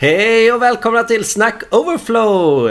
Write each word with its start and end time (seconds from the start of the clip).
Hej 0.00 0.52
och 0.52 0.62
välkomna 0.62 1.02
till 1.02 1.24
Snack 1.24 1.62
Overflow! 1.70 2.68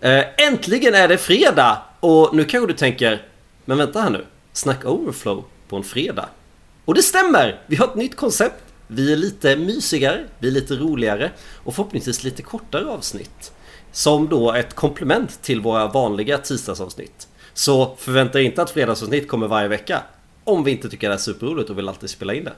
Eh, 0.00 0.24
äntligen 0.36 0.94
är 0.94 1.08
det 1.08 1.18
fredag! 1.18 1.82
Och 2.00 2.36
nu 2.36 2.44
kanske 2.44 2.72
du 2.72 2.76
tänker, 2.76 3.22
men 3.64 3.78
vänta 3.78 4.00
här 4.00 4.10
nu. 4.10 4.26
Snack 4.52 4.84
Overflow 4.84 5.44
på 5.68 5.76
en 5.76 5.82
fredag? 5.82 6.28
Och 6.84 6.94
det 6.94 7.02
stämmer! 7.02 7.60
Vi 7.66 7.76
har 7.76 7.86
ett 7.86 7.94
nytt 7.94 8.16
koncept. 8.16 8.64
Vi 8.86 9.12
är 9.12 9.16
lite 9.16 9.56
mysigare, 9.56 10.24
vi 10.38 10.48
är 10.48 10.52
lite 10.52 10.74
roligare 10.74 11.30
och 11.64 11.74
förhoppningsvis 11.74 12.24
lite 12.24 12.42
kortare 12.42 12.86
avsnitt. 12.86 13.52
Som 13.92 14.28
då 14.28 14.52
ett 14.52 14.74
komplement 14.74 15.42
till 15.42 15.60
våra 15.60 15.86
vanliga 15.86 16.38
tisdagsavsnitt. 16.38 17.28
Så 17.54 17.96
förvänta 17.98 18.40
er 18.40 18.44
inte 18.44 18.62
att 18.62 18.70
fredagsavsnitt 18.70 19.28
kommer 19.28 19.48
varje 19.48 19.68
vecka. 19.68 20.02
Om 20.44 20.64
vi 20.64 20.70
inte 20.70 20.88
tycker 20.88 21.08
det 21.08 21.14
är 21.14 21.18
superroligt 21.18 21.70
och 21.70 21.78
vill 21.78 21.88
alltid 21.88 22.10
spela 22.10 22.34
in 22.34 22.44
det. 22.44 22.54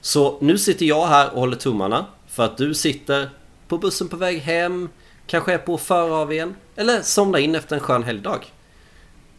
Så 0.00 0.38
nu 0.40 0.58
sitter 0.58 0.86
jag 0.86 1.06
här 1.06 1.34
och 1.34 1.40
håller 1.40 1.56
tummarna 1.56 2.06
för 2.34 2.44
att 2.44 2.56
du 2.56 2.74
sitter 2.74 3.30
på 3.68 3.78
bussen 3.78 4.08
på 4.08 4.16
väg 4.16 4.38
hem, 4.38 4.88
kanske 5.26 5.52
är 5.52 5.58
på 5.58 5.78
för 5.78 6.54
eller 6.76 7.02
somnar 7.02 7.38
in 7.38 7.54
efter 7.54 7.76
en 7.76 7.80
skön 7.80 8.02
helgdag. 8.02 8.44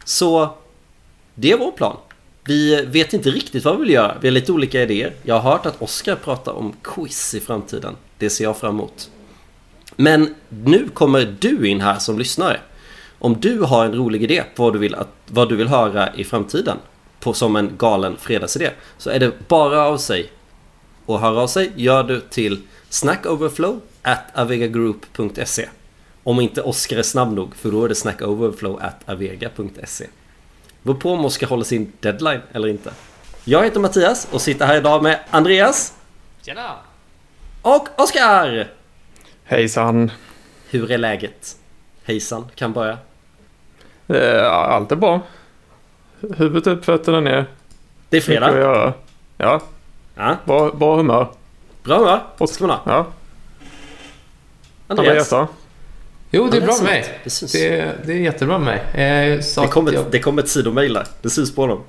Så 0.04 0.50
det 1.34 1.52
är 1.52 1.58
vår 1.58 1.72
plan. 1.72 1.96
Vi 2.44 2.84
vet 2.84 3.14
inte 3.14 3.30
riktigt 3.30 3.64
vad 3.64 3.76
vi 3.76 3.80
vill 3.80 3.92
göra. 3.92 4.16
Vi 4.20 4.28
har 4.28 4.32
lite 4.32 4.52
olika 4.52 4.82
idéer. 4.82 5.12
Jag 5.22 5.40
har 5.40 5.52
hört 5.52 5.66
att 5.66 5.82
Oskar 5.82 6.16
pratar 6.16 6.52
om 6.52 6.72
quiz 6.82 7.34
i 7.34 7.40
framtiden. 7.40 7.96
Det 8.18 8.30
ser 8.30 8.44
jag 8.44 8.56
fram 8.56 8.74
emot. 8.74 9.10
Men 9.96 10.34
nu 10.48 10.88
kommer 10.88 11.36
du 11.40 11.68
in 11.68 11.80
här 11.80 11.98
som 11.98 12.18
lyssnare. 12.18 12.60
Om 13.18 13.40
du 13.40 13.60
har 13.60 13.84
en 13.84 13.94
rolig 13.94 14.22
idé 14.22 14.42
på 14.54 14.62
vad 14.62 14.72
du 14.72 14.78
vill, 14.78 14.94
att, 14.94 15.08
vad 15.26 15.48
du 15.48 15.56
vill 15.56 15.68
höra 15.68 16.14
i 16.14 16.24
framtiden 16.24 16.76
på, 17.20 17.32
som 17.32 17.56
en 17.56 17.72
galen 17.78 18.16
fredagsidé 18.16 18.70
så 18.98 19.10
är 19.10 19.18
det 19.18 19.48
bara 19.48 19.82
av 19.82 19.98
sig 19.98 20.30
och 21.06 21.20
höra 21.20 21.40
av 21.40 21.46
sig 21.46 21.72
gör 21.76 22.02
du 22.02 22.20
till 22.20 22.62
snackoverflow 22.96 23.80
at 24.02 24.22
avegagroup.se 24.34 25.68
Om 26.22 26.40
inte 26.40 26.62
Oskar 26.62 26.96
är 26.96 27.02
snabb 27.02 27.32
nog 27.32 27.56
för 27.56 27.70
då 27.70 27.84
är 27.84 27.88
det 27.88 27.94
snackoverflow 27.94 28.78
at 28.82 29.08
avega.se 29.08 30.06
Beror 30.82 30.96
på 30.96 31.12
om 31.12 31.24
Oskar 31.24 31.46
håller 31.46 31.64
sin 31.64 31.92
deadline 32.00 32.40
eller 32.52 32.68
inte. 32.68 32.92
Jag 33.44 33.64
heter 33.64 33.80
Mattias 33.80 34.28
och 34.32 34.40
sitter 34.40 34.66
här 34.66 34.76
idag 34.76 35.02
med 35.02 35.20
Andreas. 35.30 35.94
Tjena! 36.42 36.76
Och 37.62 37.88
Oskar! 37.96 38.68
Hejsan! 39.44 40.10
Hur 40.70 40.90
är 40.90 40.98
läget? 40.98 41.56
Hejsan, 42.04 42.46
kan 42.54 42.72
börja. 42.72 42.98
Eh, 44.08 44.52
allt 44.52 44.92
är 44.92 44.96
bra. 44.96 45.20
Huvudet 46.20 46.66
upp, 46.66 46.84
fötterna 46.84 47.20
ner. 47.20 47.46
Det 48.08 48.16
är 48.16 48.20
fredag. 48.20 48.58
Ja, 48.58 49.60
Ja, 50.16 50.36
bra, 50.44 50.70
bra 50.70 50.96
humör. 50.96 51.28
Bra 51.86 51.98
humör. 51.98 52.22
Och- 52.38 52.48
Ska 52.50 52.66
man 52.66 52.76
ha. 52.78 52.82
Ja, 52.86 53.06
Andreas. 54.88 55.08
Andreas 55.08 55.28
då? 55.30 55.48
Jo, 56.30 56.48
det 56.50 56.56
är 56.56 56.60
bra 56.60 56.74
med 56.74 56.84
mig. 56.84 57.20
Det 57.24 57.30
syns. 57.30 57.52
Det, 57.52 57.94
det 58.06 58.12
är 58.12 58.16
jättebra 58.16 58.58
med 58.58 58.80
mig. 58.94 59.04
Eh, 59.04 59.62
Det 59.62 59.68
kom 59.70 59.86
jag, 59.86 59.94
ett, 59.94 60.12
det 60.12 60.18
kom 60.20 60.38
ett 60.38 60.48
sidomail 60.48 60.92
där. 60.92 61.06
Det 61.22 61.30
syns 61.30 61.54
på 61.54 61.60
honom. 61.60 61.82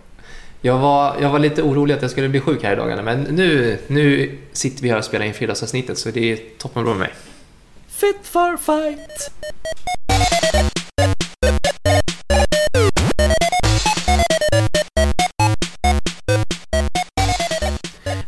jag, 0.62 0.78
var, 0.78 1.16
jag 1.22 1.30
var 1.30 1.40
lite 1.40 1.62
orolig 1.64 1.94
att 1.96 2.02
jag 2.02 2.12
skulle 2.12 2.30
bli 2.30 2.40
sjuk 2.40 2.64
här 2.64 2.74
i 2.74 2.76
dagarna, 2.76 3.02
men 3.02 3.22
nu, 3.24 3.78
nu 3.88 4.38
sitter 4.54 4.84
vi 4.84 4.90
här 4.90 4.98
och 4.98 5.06
spelar 5.06 5.26
in 5.26 5.34
fredagsavsnittet, 5.34 5.98
så 5.98 6.10
det 6.12 6.32
är 6.32 6.40
toppenbra 6.58 6.94
med 6.94 7.00
mig. 7.00 7.14
Fit 7.88 8.20
for 8.24 8.58
fight. 8.58 9.32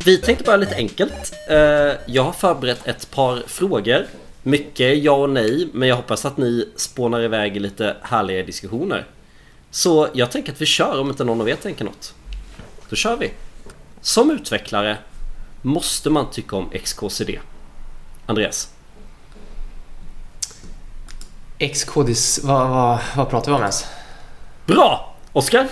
Vi 0.10 0.18
tänkte 0.18 0.44
bara 0.44 0.58
lite 0.58 0.76
enkelt. 0.76 1.34
Eh, 1.50 1.58
Jag 2.06 2.24
har 2.24 2.32
förberett 2.32 2.88
ett 2.88 3.12
par 3.12 3.44
frågor. 3.48 4.08
Mycket 4.44 5.04
ja 5.04 5.12
och 5.12 5.30
nej, 5.30 5.70
men 5.74 5.90
jag 5.90 5.96
hoppas 5.96 6.26
att 6.26 6.38
ni 6.38 6.70
spånar 6.76 7.22
iväg 7.22 7.58
i 7.58 7.60
lite 7.60 7.96
härliga 8.02 8.44
diskussioner. 8.44 9.08
Så 9.72 10.08
jag 10.14 10.32
tänker 10.32 10.52
att 10.52 10.62
vi 10.62 10.66
kör 10.66 11.00
om 11.00 11.10
inte 11.10 11.24
någon 11.24 11.42
av 11.42 11.50
er 11.50 11.56
tänker 11.56 11.86
något. 11.86 12.14
Då 12.90 12.96
kör 12.96 13.18
vi. 13.18 13.32
Som 14.02 14.32
utvecklare 14.32 14.98
måste 15.62 16.10
man 16.10 16.32
tycka 16.32 16.56
om 16.56 16.70
XKCD. 16.84 17.30
Andreas? 18.26 18.70
XKDs, 21.74 22.40
vad, 22.44 22.70
vad, 22.70 23.00
vad 23.16 23.30
pratar 23.30 23.52
vi 23.52 23.56
om 23.56 23.62
ens? 23.62 23.86
Bra! 24.66 25.16
Oskar? 25.32 25.68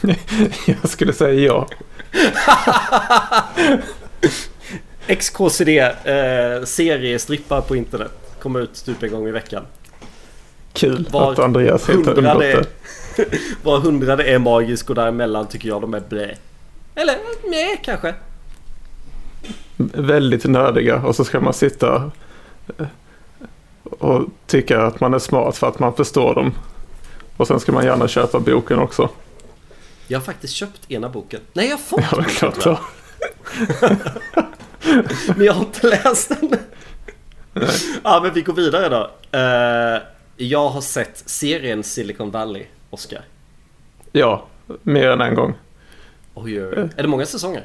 Jag 0.66 0.88
skulle 0.88 1.12
säga 1.12 1.40
ja. 1.40 1.68
XKCD, 5.06 5.68
eh, 5.78 6.64
seriestrippar 6.64 7.60
på 7.60 7.76
internet. 7.76 8.12
Kommer 8.42 8.60
ut 8.60 8.84
typ 8.84 9.02
en 9.02 9.10
gång 9.10 9.28
i 9.28 9.30
veckan. 9.30 9.66
Kul 10.72 11.08
Var 11.10 11.32
att 11.32 11.38
Andreas 11.38 11.88
inte 11.88 12.10
undgått 12.10 12.38
det. 12.38 12.66
var 13.62 13.78
hundrade 13.78 14.24
är 14.24 14.38
magisk 14.38 14.90
och 14.90 14.96
däremellan 14.96 15.46
tycker 15.46 15.68
jag 15.68 15.80
de 15.80 15.94
är 15.94 16.00
blä. 16.00 16.36
Eller 16.94 17.16
nej, 17.44 17.80
kanske. 17.84 18.14
Väldigt 19.76 20.44
nördiga 20.44 21.02
och 21.02 21.16
så 21.16 21.24
ska 21.24 21.40
man 21.40 21.54
sitta 21.54 22.10
eh, 22.78 22.86
och 23.84 24.28
tycka 24.46 24.82
att 24.82 25.00
man 25.00 25.14
är 25.14 25.18
smart 25.18 25.56
för 25.56 25.68
att 25.68 25.78
man 25.78 25.94
förstår 25.94 26.34
dem. 26.34 26.54
Och 27.36 27.46
sen 27.46 27.60
ska 27.60 27.72
man 27.72 27.84
gärna 27.84 28.08
köpa 28.08 28.40
boken 28.40 28.78
också. 28.78 29.08
Jag 30.06 30.18
har 30.18 30.24
faktiskt 30.24 30.54
köpt 30.54 30.90
ena 30.90 31.08
boken. 31.08 31.40
Nej, 31.52 31.66
jag 31.66 31.72
har 31.72 31.82
fått 31.82 32.00
Ja, 32.10 32.16
boken, 32.16 32.52
klart. 32.52 32.80
Men 35.36 35.46
jag 35.46 35.52
har 35.52 35.60
inte 35.64 35.86
läst 35.88 36.28
den. 36.40 36.58
Ja, 38.04 38.20
men 38.22 38.34
vi 38.34 38.42
går 38.42 38.52
vidare 38.52 38.88
då. 38.88 39.10
Eh, 39.38 40.02
jag 40.36 40.68
har 40.68 40.80
sett 40.80 41.22
serien 41.26 41.82
Silicon 41.82 42.30
Valley, 42.30 42.66
Oscar. 42.90 43.20
Ja, 44.12 44.46
mer 44.82 45.08
än 45.10 45.20
en 45.20 45.34
gång. 45.34 45.54
Oj, 46.34 46.64
oj, 46.64 46.74
oj. 46.76 46.88
Är 46.96 47.02
det 47.02 47.08
många 47.08 47.26
säsonger? 47.26 47.64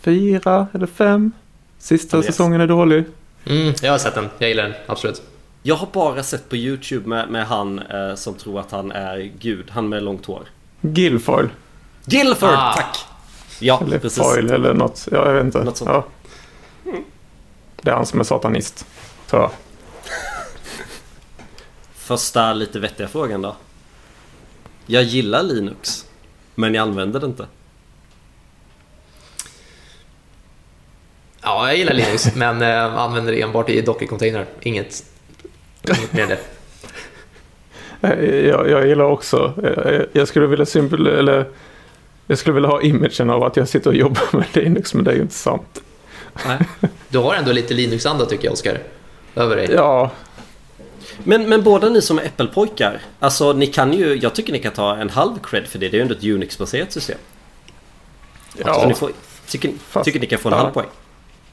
Fyra 0.00 0.66
eller 0.74 0.86
fem. 0.86 1.32
Sista 1.78 2.16
Andreas. 2.16 2.34
säsongen 2.34 2.60
är 2.60 2.66
dålig. 2.66 3.04
Mm, 3.46 3.74
jag 3.82 3.90
har 3.90 3.98
sett 3.98 4.14
den, 4.14 4.28
jag 4.38 4.48
gillar 4.48 4.62
den, 4.62 4.74
absolut. 4.86 5.22
Jag 5.62 5.74
har 5.74 5.88
bara 5.92 6.22
sett 6.22 6.48
på 6.48 6.56
YouTube 6.56 7.08
med, 7.08 7.28
med 7.28 7.46
han 7.46 7.78
eh, 7.78 8.14
som 8.14 8.34
tror 8.34 8.60
att 8.60 8.70
han 8.70 8.92
är 8.92 9.30
gud. 9.40 9.70
Han 9.70 9.88
med 9.88 10.02
långt 10.02 10.26
hår. 10.26 10.42
Guilfoyle. 10.80 11.48
Gilford, 12.04 12.48
Ah. 12.52 12.72
tack! 12.76 12.96
Ja, 13.58 13.80
Eller 13.86 13.98
precis. 13.98 14.22
foil 14.22 14.50
eller 14.50 14.74
något. 14.74 15.08
Ja, 15.10 15.26
jag 15.26 15.34
vet 15.34 15.44
inte. 15.44 15.64
Något 15.64 15.76
sånt. 15.76 15.90
Ja. 15.90 16.04
Det 17.82 17.90
är 17.90 17.94
han 17.94 18.06
som 18.06 18.20
är 18.20 18.24
satanist. 18.24 18.86
Tror 19.26 19.42
jag. 19.42 19.50
Första 21.94 22.52
lite 22.52 22.78
vettiga 22.80 23.08
frågan 23.08 23.42
då. 23.42 23.56
Jag 24.86 25.02
gillar 25.02 25.42
Linux. 25.42 26.06
Men 26.54 26.74
jag 26.74 26.82
använder 26.82 27.20
det 27.20 27.26
inte. 27.26 27.46
Ja, 31.42 31.68
jag 31.68 31.76
gillar 31.76 31.92
Linux, 31.94 32.26
men 32.34 32.62
eh, 32.62 32.96
använder 32.98 33.32
det 33.32 33.42
enbart 33.42 33.68
i 33.70 33.80
Docker-container. 33.82 34.46
Inget, 34.60 35.04
inget 35.98 36.12
mer 36.12 36.22
än 36.22 36.28
det. 36.28 36.38
Eh, 38.08 38.46
Jag, 38.48 38.70
jag 38.70 38.86
gillar 38.88 39.04
också. 39.04 39.54
eh, 39.64 40.02
Jag 40.12 40.28
skulle 40.28 40.46
vilja 40.46 40.66
symbol 40.66 41.06
eller 41.06 41.48
jag 42.26 42.38
skulle 42.38 42.54
vilja 42.54 42.68
ha 42.68 42.82
imagen 42.82 43.30
av 43.30 43.42
att 43.44 43.56
jag 43.56 43.68
sitter 43.68 43.90
och 43.90 43.96
jobbar 43.96 44.22
med 44.32 44.46
Linux, 44.52 44.94
men 44.94 45.04
det 45.04 45.10
är 45.10 45.14
ju 45.14 45.22
inte 45.22 45.34
sant. 45.34 45.82
Nej. 46.46 46.58
Du 47.08 47.18
har 47.18 47.34
ändå 47.34 47.52
lite 47.52 47.74
Linux-anda 47.74 48.26
tycker 48.26 48.44
jag, 48.44 48.52
Oskar. 48.52 48.78
Över 49.34 49.56
dig. 49.56 49.68
Ja, 49.72 50.10
Men, 51.24 51.48
men 51.48 51.62
båda 51.62 51.88
ni 51.88 52.02
som 52.02 52.18
är 52.18 52.22
Apple-pojkar. 52.22 53.00
Alltså 53.18 53.52
ni 53.52 53.66
kan 53.66 53.92
ju, 53.92 54.14
jag 54.14 54.34
tycker 54.34 54.52
ni 54.52 54.58
kan 54.58 54.72
ta 54.72 54.96
en 54.96 55.10
halv 55.10 55.38
cred 55.42 55.66
för 55.66 55.78
det. 55.78 55.88
Det 55.88 55.94
är 55.96 55.98
ju 55.98 56.02
ändå 56.02 56.14
ett 56.14 56.24
Unix-baserat 56.24 56.92
system. 56.92 57.18
Ja 58.64 58.84
ni 58.88 58.94
får, 58.94 59.10
tycker, 59.48 59.70
Fast- 59.88 60.04
tycker 60.04 60.20
ni 60.20 60.26
kan 60.26 60.38
få 60.38 60.48
en 60.48 60.52
ja. 60.54 60.58
halv 60.60 60.70
poäng. 60.70 60.86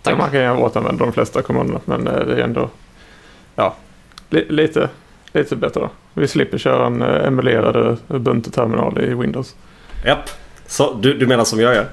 Tack. 0.02 0.18
man 0.18 0.32
kan 0.32 0.42
ju 0.42 0.52
återanvända 0.52 1.06
de 1.06 1.14
flesta 1.14 1.42
kommanderna, 1.42 1.80
men 1.86 2.08
eh, 2.08 2.14
det 2.14 2.34
är 2.34 2.38
ändå 2.44 2.70
ja, 3.56 3.76
li, 4.30 4.46
lite, 4.50 4.90
lite 5.34 5.56
bättre. 5.56 5.90
Vi 6.14 6.28
slipper 6.28 6.58
köra 6.58 6.86
en 6.88 7.02
eh, 7.02 7.28
emulerad 7.28 7.98
Ubuntu-terminal 8.08 9.00
i 9.02 9.14
Windows. 9.14 9.56
Japp. 10.06 10.30
Så 10.74 10.94
du, 10.94 11.14
du 11.14 11.28
menar 11.28 11.46
som 11.46 11.60
jag 11.60 11.76
gör? 11.76 11.90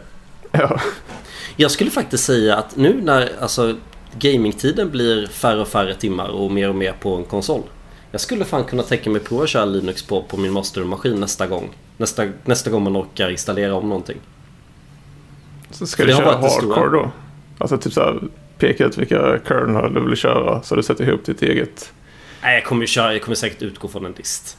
Ja, 0.53 0.81
Jag 1.56 1.71
skulle 1.71 1.91
faktiskt 1.91 2.25
säga 2.25 2.56
att 2.56 2.77
nu 2.77 3.00
när 3.03 3.31
alltså, 3.41 3.77
gamingtiden 4.19 4.91
blir 4.91 5.27
färre 5.27 5.61
och 5.61 5.69
färre 5.69 5.94
timmar 5.94 6.29
och 6.29 6.50
mer 6.50 6.69
och 6.69 6.75
mer 6.75 6.93
på 6.93 7.17
en 7.17 7.25
konsol. 7.25 7.62
Jag 8.11 8.21
skulle 8.21 8.44
fan 8.44 8.65
kunna 8.65 8.82
tänka 8.82 9.11
mig 9.11 9.21
prova 9.21 9.43
att 9.43 9.49
köra 9.49 9.65
Linux 9.65 10.03
på, 10.03 10.23
på 10.23 10.37
min 10.37 10.53
mastermaskin 10.53 11.21
nästa 11.21 11.47
gång. 11.47 11.71
Nästa, 11.97 12.29
nästa 12.44 12.71
gång 12.71 12.82
man 12.82 12.97
orkar 12.97 13.31
installera 13.31 13.75
om 13.75 13.88
någonting. 13.88 14.19
så 15.71 15.87
ska 15.87 16.03
För 16.03 16.11
du 16.11 16.17
köra 16.17 16.37
hardcore 16.37 16.91
då? 16.91 17.11
Alltså 17.59 17.79
typ 17.79 17.93
så 17.93 18.00
här, 18.00 18.21
peka 18.59 18.85
ut 18.85 18.99
vilka 18.99 19.41
kernel 19.49 19.94
du 19.94 20.09
vill 20.09 20.17
köra 20.17 20.62
så 20.62 20.77
du 20.77 20.82
sätter 20.82 21.09
ihop 21.09 21.25
ditt 21.25 21.43
eget. 21.43 21.93
Nej, 22.43 22.55
jag 22.55 22.65
kommer, 22.65 22.87
köra, 22.87 23.12
jag 23.12 23.23
kommer 23.23 23.37
säkert 23.37 23.62
utgå 23.62 23.88
från 23.88 24.06
en 24.06 24.12
dist. 24.12 24.56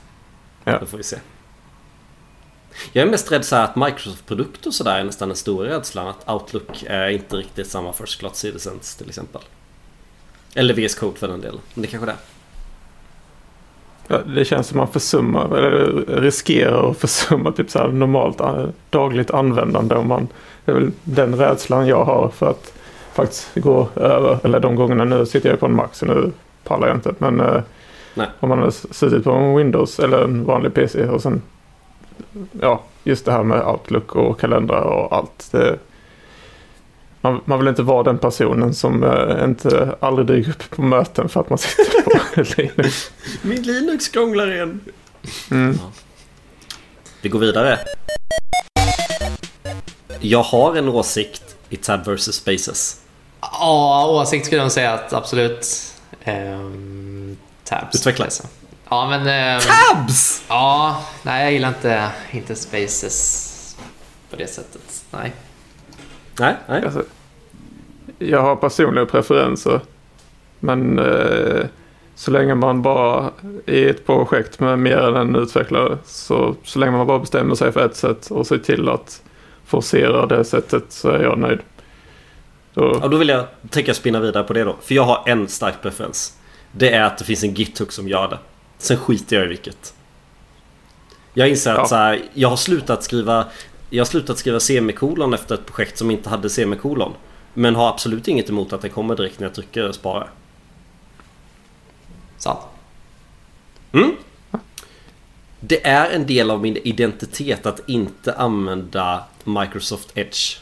Ja. 0.64 0.80
Det 0.80 0.86
får 0.86 0.98
vi 0.98 1.04
se. 1.04 1.18
Jag 2.94 3.08
är 3.08 3.12
mest 3.12 3.32
rädd 3.32 3.46
så 3.46 3.56
att 3.56 3.76
Microsoft-produkter 3.76 4.70
och 4.70 4.74
sådär 4.74 5.00
är 5.00 5.04
nästan 5.04 5.28
den 5.30 5.38
stora 5.38 5.70
rädslan. 5.70 6.08
Att 6.08 6.30
Outlook 6.30 6.84
är 6.88 7.10
inte 7.10 7.36
riktigt 7.36 7.68
samma 7.68 7.94
First 7.94 8.20
Class 8.20 8.38
Citizens 8.38 8.96
till 8.96 9.10
exempel. 9.10 9.42
Eller 10.56 10.74
VS 10.74 10.96
Code 10.96 11.20
för 11.20 11.28
den 11.28 11.42
delen. 11.42 11.60
Men 11.74 11.82
det 11.82 11.88
kanske 11.88 12.06
det 12.06 12.12
är. 12.12 12.18
Ja, 14.08 14.20
det 14.36 14.46
känns 14.46 14.68
som 14.68 14.78
man 14.78 14.88
försummar, 14.88 15.58
eller 15.58 16.06
riskerar 16.22 16.92
att 16.92 16.98
försumma 16.98 17.52
typ 17.52 17.70
så 17.70 17.80
här 17.80 17.88
normalt 17.88 18.40
eh, 18.40 18.66
dagligt 18.90 19.32
användande. 19.32 19.96
Om 19.96 20.08
man, 20.08 20.28
det 20.66 20.72
är 20.72 20.76
väl 20.76 20.92
den 21.04 21.36
rädslan 21.36 21.88
jag 21.88 22.06
har 22.06 22.30
för 22.30 22.50
att 22.50 22.74
faktiskt 23.14 23.50
gå 23.56 23.90
över. 23.96 24.40
Eller 24.44 24.60
de 24.60 24.76
gångerna 24.76 25.04
nu 25.04 25.26
sitter 25.26 25.50
jag 25.50 25.60
på 25.60 25.66
en 25.66 25.76
Mac 25.76 25.88
så 25.92 26.06
nu 26.06 26.32
pallar 26.64 26.88
jag 26.88 26.98
inte. 26.98 27.14
Men 27.18 27.40
eh, 27.40 27.62
Nej. 28.14 28.28
om 28.40 28.50
man 28.50 28.60
har 28.60 28.94
suttit 28.94 29.24
på 29.24 29.32
en 29.32 29.56
Windows 29.56 30.00
eller 30.00 30.24
en 30.24 30.46
vanlig 30.46 30.74
PC 30.74 31.06
och 31.06 31.22
sen 31.22 31.42
ja, 32.62 32.84
just 33.04 33.26
det 33.26 33.32
här 33.32 33.44
med 33.44 33.68
Outlook 33.68 34.16
och 34.16 34.40
kalendrar 34.40 34.82
och 34.82 35.16
allt. 35.16 35.52
Det, 35.52 35.80
man, 37.22 37.42
man 37.46 37.60
vill 37.60 37.68
inte 37.68 37.84
vara 37.84 38.04
den 38.04 38.18
personen 38.18 38.74
som 38.74 39.04
eh, 39.04 39.44
inte 39.44 39.96
aldrig 40.00 40.28
dyker 40.28 40.52
upp 40.52 40.70
på 40.70 40.82
möten 40.82 41.30
för 41.30 41.40
att 41.40 41.50
man 41.50 41.58
sitter 41.58 42.02
på 42.02 42.42
Linux. 42.62 43.12
Min 43.42 43.62
Linux 43.62 44.08
krånglar 44.08 44.52
igen. 44.52 44.80
Mm. 45.52 45.78
Vi 47.22 47.30
går 47.30 47.40
vidare. 47.40 47.80
Jag 50.20 50.44
har 50.44 50.76
en 50.76 50.90
åsikt 50.90 51.56
i 51.70 51.76
Tab 51.76 52.08
vs 52.08 52.34
Spaces. 52.34 53.02
Ja, 53.42 54.08
åsikt 54.10 54.46
skulle 54.46 54.62
jag 54.62 54.72
säga 54.72 54.94
att 54.94 55.14
absolut. 55.14 55.68
Ehm, 56.24 57.38
tabs. 57.64 57.96
Utveckla. 57.96 58.28
Ja, 58.92 59.08
men... 59.10 59.28
ehm, 59.28 59.60
Tabs! 59.60 60.44
ja, 60.48 61.04
nej, 61.24 61.44
jag 61.44 61.54
gillar 61.54 61.68
inte, 61.68 62.10
inte 62.32 62.56
spaces 62.56 63.78
på 64.30 64.36
det 64.36 64.48
sättet. 64.48 65.04
Nej. 65.12 65.34
Nej, 66.40 66.56
nej. 66.68 66.84
Alltså, 66.86 67.04
jag 68.20 68.42
har 68.42 68.56
personliga 68.56 69.06
preferenser. 69.06 69.80
Men 70.60 71.00
eh, 71.00 71.66
så 72.16 72.32
länge 72.32 72.56
man 72.56 72.82
bara 72.82 73.32
i 73.66 73.86
ett 73.90 74.06
projekt 74.06 74.60
med 74.60 74.80
mer 74.80 74.98
än 74.98 75.16
en 75.16 75.36
utvecklare. 75.36 75.98
Så, 76.06 76.56
så 76.64 76.80
länge 76.80 76.92
man 76.92 77.08
bara 77.08 77.20
bestämmer 77.20 77.56
sig 77.56 77.72
för 77.72 77.86
ett 77.86 77.96
sätt 77.96 78.32
och 78.32 78.48
ser 78.48 78.58
till 78.58 78.90
att 78.90 79.22
forcera 79.66 80.26
det 80.26 80.44
sättet 80.44 80.84
så 80.90 81.10
är 81.10 81.24
jag 81.24 81.38
nöjd. 81.40 81.60
Så, 82.74 83.00
Ja, 83.02 83.08
då 83.08 83.18
vill 83.18 83.30
jag 83.30 83.46
tänka 83.70 83.94
spinna 83.94 84.20
vidare 84.20 84.44
på 84.44 84.54
det 84.54 84.64
då. 84.64 84.76
För 84.82 84.96
jag 84.96 85.04
har 85.04 85.24
en 85.26 85.48
stark 85.48 85.82
preferens. 85.82 86.38
Det 86.72 86.94
är 86.94 87.04
att 87.04 87.18
det 87.18 87.24
finns 87.26 87.44
en 87.44 87.54
git-hook 87.54 87.92
som 87.92 88.08
gör 88.08 88.28
det. 88.28 88.38
Sen 88.82 88.98
skiter 88.98 89.36
jag 89.36 89.46
i 89.46 89.48
vilket. 89.48 89.94
Jag 91.34 91.50
inser 91.50 91.74
Ja. 91.74 91.82
att 91.82 91.90
så 91.90 91.96
här, 91.96 92.24
jag 92.34 92.50
har 92.50 92.58
slutat 92.58 93.04
skriva 93.04 93.46
Jag 93.90 94.02
har 94.02 94.06
slutat 94.06 94.38
skriva 94.38 94.60
semikolon 94.60 95.34
efter 95.34 95.56
ett 95.56 95.66
projekt 95.66 95.98
som 95.98 96.12
inte 96.12 96.30
hade 96.30 96.50
semikolon. 96.50 97.14
Men 97.54 97.76
har 97.76 97.90
absolut 97.90 98.28
inget 98.28 98.50
emot 98.50 98.74
att 98.74 98.82
det 98.82 98.90
kommer 98.90 99.16
direkt 99.16 99.40
när 99.40 99.48
jag 99.48 99.56
trycker 99.56 99.92
spara. 99.92 100.28
Sant. 102.38 102.60
Mm. 103.92 104.16
Det 105.60 105.88
är 105.88 106.10
en 106.10 106.26
del 106.26 106.52
av 106.52 106.62
min 106.62 106.78
identitet 106.78 107.66
att 107.66 107.90
inte 107.90 108.34
använda 108.34 109.24
Microsoft 109.44 110.18
Edge. 110.18 110.58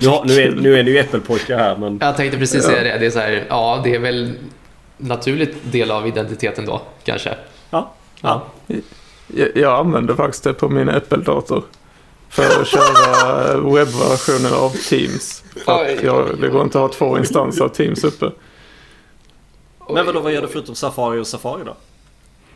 Ja, 0.00 0.24
nu 0.26 0.32
är, 0.40 0.50
nu 0.50 0.78
är 0.78 0.82
ni 0.82 0.90
ju 0.90 0.98
äppelpojkar 0.98 1.58
här 1.58 1.76
men... 1.76 1.98
Jag 2.00 2.16
tänkte 2.16 2.38
precis 2.38 2.64
Ja. 2.64 2.70
säga 2.70 2.82
det. 2.82 2.98
Det 2.98 3.06
är 3.06 3.10
så 3.10 3.18
här, 3.18 3.46
ja, 3.48 3.80
det 3.84 3.94
är 3.94 3.98
väl 3.98 4.32
naturligt 4.96 5.56
del 5.72 5.90
av 5.90 6.06
identiteten 6.06 6.66
då, 6.66 6.82
kanske. 7.04 7.34
Ja. 7.70 7.92
ja. 8.20 8.44
jag, 9.26 9.48
jag 9.54 9.78
använder 9.78 10.14
faktiskt 10.14 10.44
det 10.44 10.52
på 10.52 10.68
min 10.68 10.88
Apple-dator. 10.88 11.62
För 12.28 12.60
att 12.60 12.66
köra 12.66 13.56
webbversionen 13.56 14.54
av 14.54 14.70
Teams. 14.70 15.44
För 15.64 16.04
jag, 16.04 16.28
det 16.40 16.48
går 16.48 16.62
inte 16.62 16.78
att 16.78 16.90
ha 16.90 16.98
två 16.98 17.18
instanser 17.18 17.64
av 17.64 17.68
Teams 17.68 18.04
uppe. 18.04 18.30
Men 19.90 20.06
vadå, 20.06 20.20
vad 20.20 20.32
gör 20.32 20.42
du 20.42 20.48
förutom 20.48 20.74
Safari 20.74 21.20
och 21.20 21.26
Safari 21.26 21.62
då? 21.64 21.76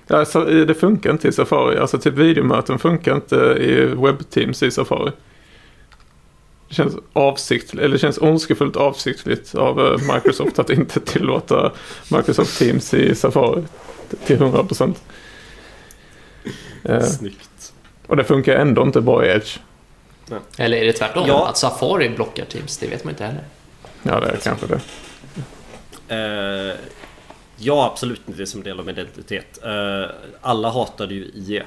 Ja, 0.07 0.25
det 0.45 0.75
funkar 0.75 1.11
inte 1.11 1.29
i 1.29 1.33
Safari. 1.33 1.79
Alltså 1.79 1.99
typ 1.99 2.15
videomöten 2.15 2.79
funkar 2.79 3.15
inte 3.15 3.37
i 3.61 3.85
webbteams 3.85 4.63
i 4.63 4.71
Safari. 4.71 5.13
Känns 6.71 6.95
avsiktligt, 7.13 7.85
eller 7.85 7.99
känns 7.99 8.19
ondskefullt 8.19 8.77
avsiktligt 8.77 9.55
av 9.55 9.81
eh, 9.81 10.15
Microsoft 10.15 10.59
att 10.59 10.71
inte 10.71 11.01
tillåta 11.01 11.73
Microsoft 12.11 12.59
Teams 12.59 12.95
i 12.95 13.15
Safari 13.15 13.63
till 14.27 14.39
100%. 14.39 14.95
Eh, 16.85 17.01
Snyggt. 17.03 17.73
och 18.07 18.17
det 18.17 18.25
funkar 18.25 18.57
ändå 18.57 18.83
inte 18.83 19.01
bra 19.01 19.27
i 19.27 19.29
Edge. 19.29 19.59
Eller 20.59 20.77
är 20.77 20.85
det 20.85 20.93
tvärtom? 20.93 21.25
Ja. 21.27 21.49
Att 21.49 21.59
Safari 21.59 22.09
blockar 22.09 22.45
Teams? 22.45 22.79
Det 22.79 22.87
vet 22.87 23.05
man 23.05 23.11
inte 23.13 23.25
heller. 23.25 23.45
Ja, 24.03 24.21
det 24.21 24.27
är 24.27 24.37
kanske 24.37 24.67
det. 24.67 24.81
Eh, 26.09 26.77
ja, 27.57 27.87
absolut 27.93 28.21
inte 28.27 28.41
det 28.41 28.47
som 28.47 28.63
del 28.63 28.79
av 28.79 28.87
min 28.87 28.95
identitet. 28.99 29.59
Eh, 29.65 30.11
alla 30.41 30.71
hatade 30.71 31.15
ju 31.15 31.25
IE. 31.25 31.63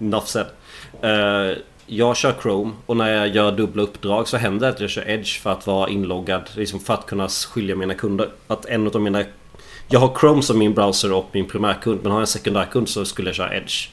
Enough 0.00 0.26
said. 0.26 0.46
Jag 1.90 2.16
kör 2.16 2.34
Chrome 2.42 2.72
och 2.86 2.96
när 2.96 3.14
jag 3.14 3.28
gör 3.28 3.52
dubbla 3.52 3.82
uppdrag 3.82 4.28
så 4.28 4.36
händer 4.36 4.66
det 4.66 4.72
att 4.72 4.80
jag 4.80 4.90
kör 4.90 5.10
Edge 5.10 5.40
för 5.40 5.50
att 5.50 5.66
vara 5.66 5.88
inloggad. 5.88 6.50
Liksom 6.54 6.80
för 6.80 6.94
att 6.94 7.06
kunna 7.06 7.28
skilja 7.28 7.76
mina 7.76 7.94
kunder. 7.94 8.28
Att 8.46 8.66
en 8.66 8.86
av 8.86 9.00
mina... 9.00 9.24
Jag 9.88 10.00
har 10.00 10.18
Chrome 10.20 10.42
som 10.42 10.58
min 10.58 10.74
browser 10.74 11.12
och 11.12 11.26
min 11.32 11.46
primärkund. 11.46 12.00
Men 12.02 12.12
har 12.12 12.18
jag 12.18 12.22
en 12.22 12.26
sekundärkund 12.26 12.88
så 12.88 13.04
skulle 13.04 13.28
jag 13.28 13.36
köra 13.36 13.56
Edge. 13.56 13.88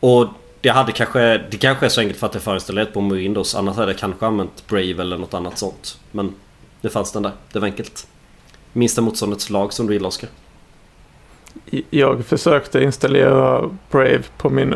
Och 0.00 0.28
det 0.60 0.68
hade 0.68 0.92
kanske... 0.92 1.38
Det 1.50 1.56
kanske 1.56 1.86
är 1.86 1.90
så 1.90 2.00
enkelt 2.00 2.18
för 2.18 2.26
att 2.26 2.32
det 2.32 2.38
är 2.38 2.40
förinstallerat 2.40 2.92
på 2.92 3.00
Windows. 3.00 3.54
Annars 3.54 3.76
hade 3.76 3.92
jag 3.92 3.98
kanske 3.98 4.26
använt 4.26 4.66
Brave 4.66 5.00
eller 5.00 5.18
något 5.18 5.34
annat 5.34 5.58
sånt. 5.58 5.98
Men 6.10 6.34
nu 6.80 6.90
fanns 6.90 7.12
den 7.12 7.22
där. 7.22 7.32
Det 7.52 7.58
var 7.58 7.66
enkelt. 7.66 8.06
Minsta 8.72 9.02
motståndets 9.02 9.50
lag 9.50 9.72
som 9.72 9.86
du 9.86 9.92
gillar 9.92 10.08
Oskar. 10.08 10.30
Jag 11.90 12.26
försökte 12.26 12.82
installera 12.82 13.70
Brave 13.90 14.22
på 14.36 14.50
min 14.50 14.72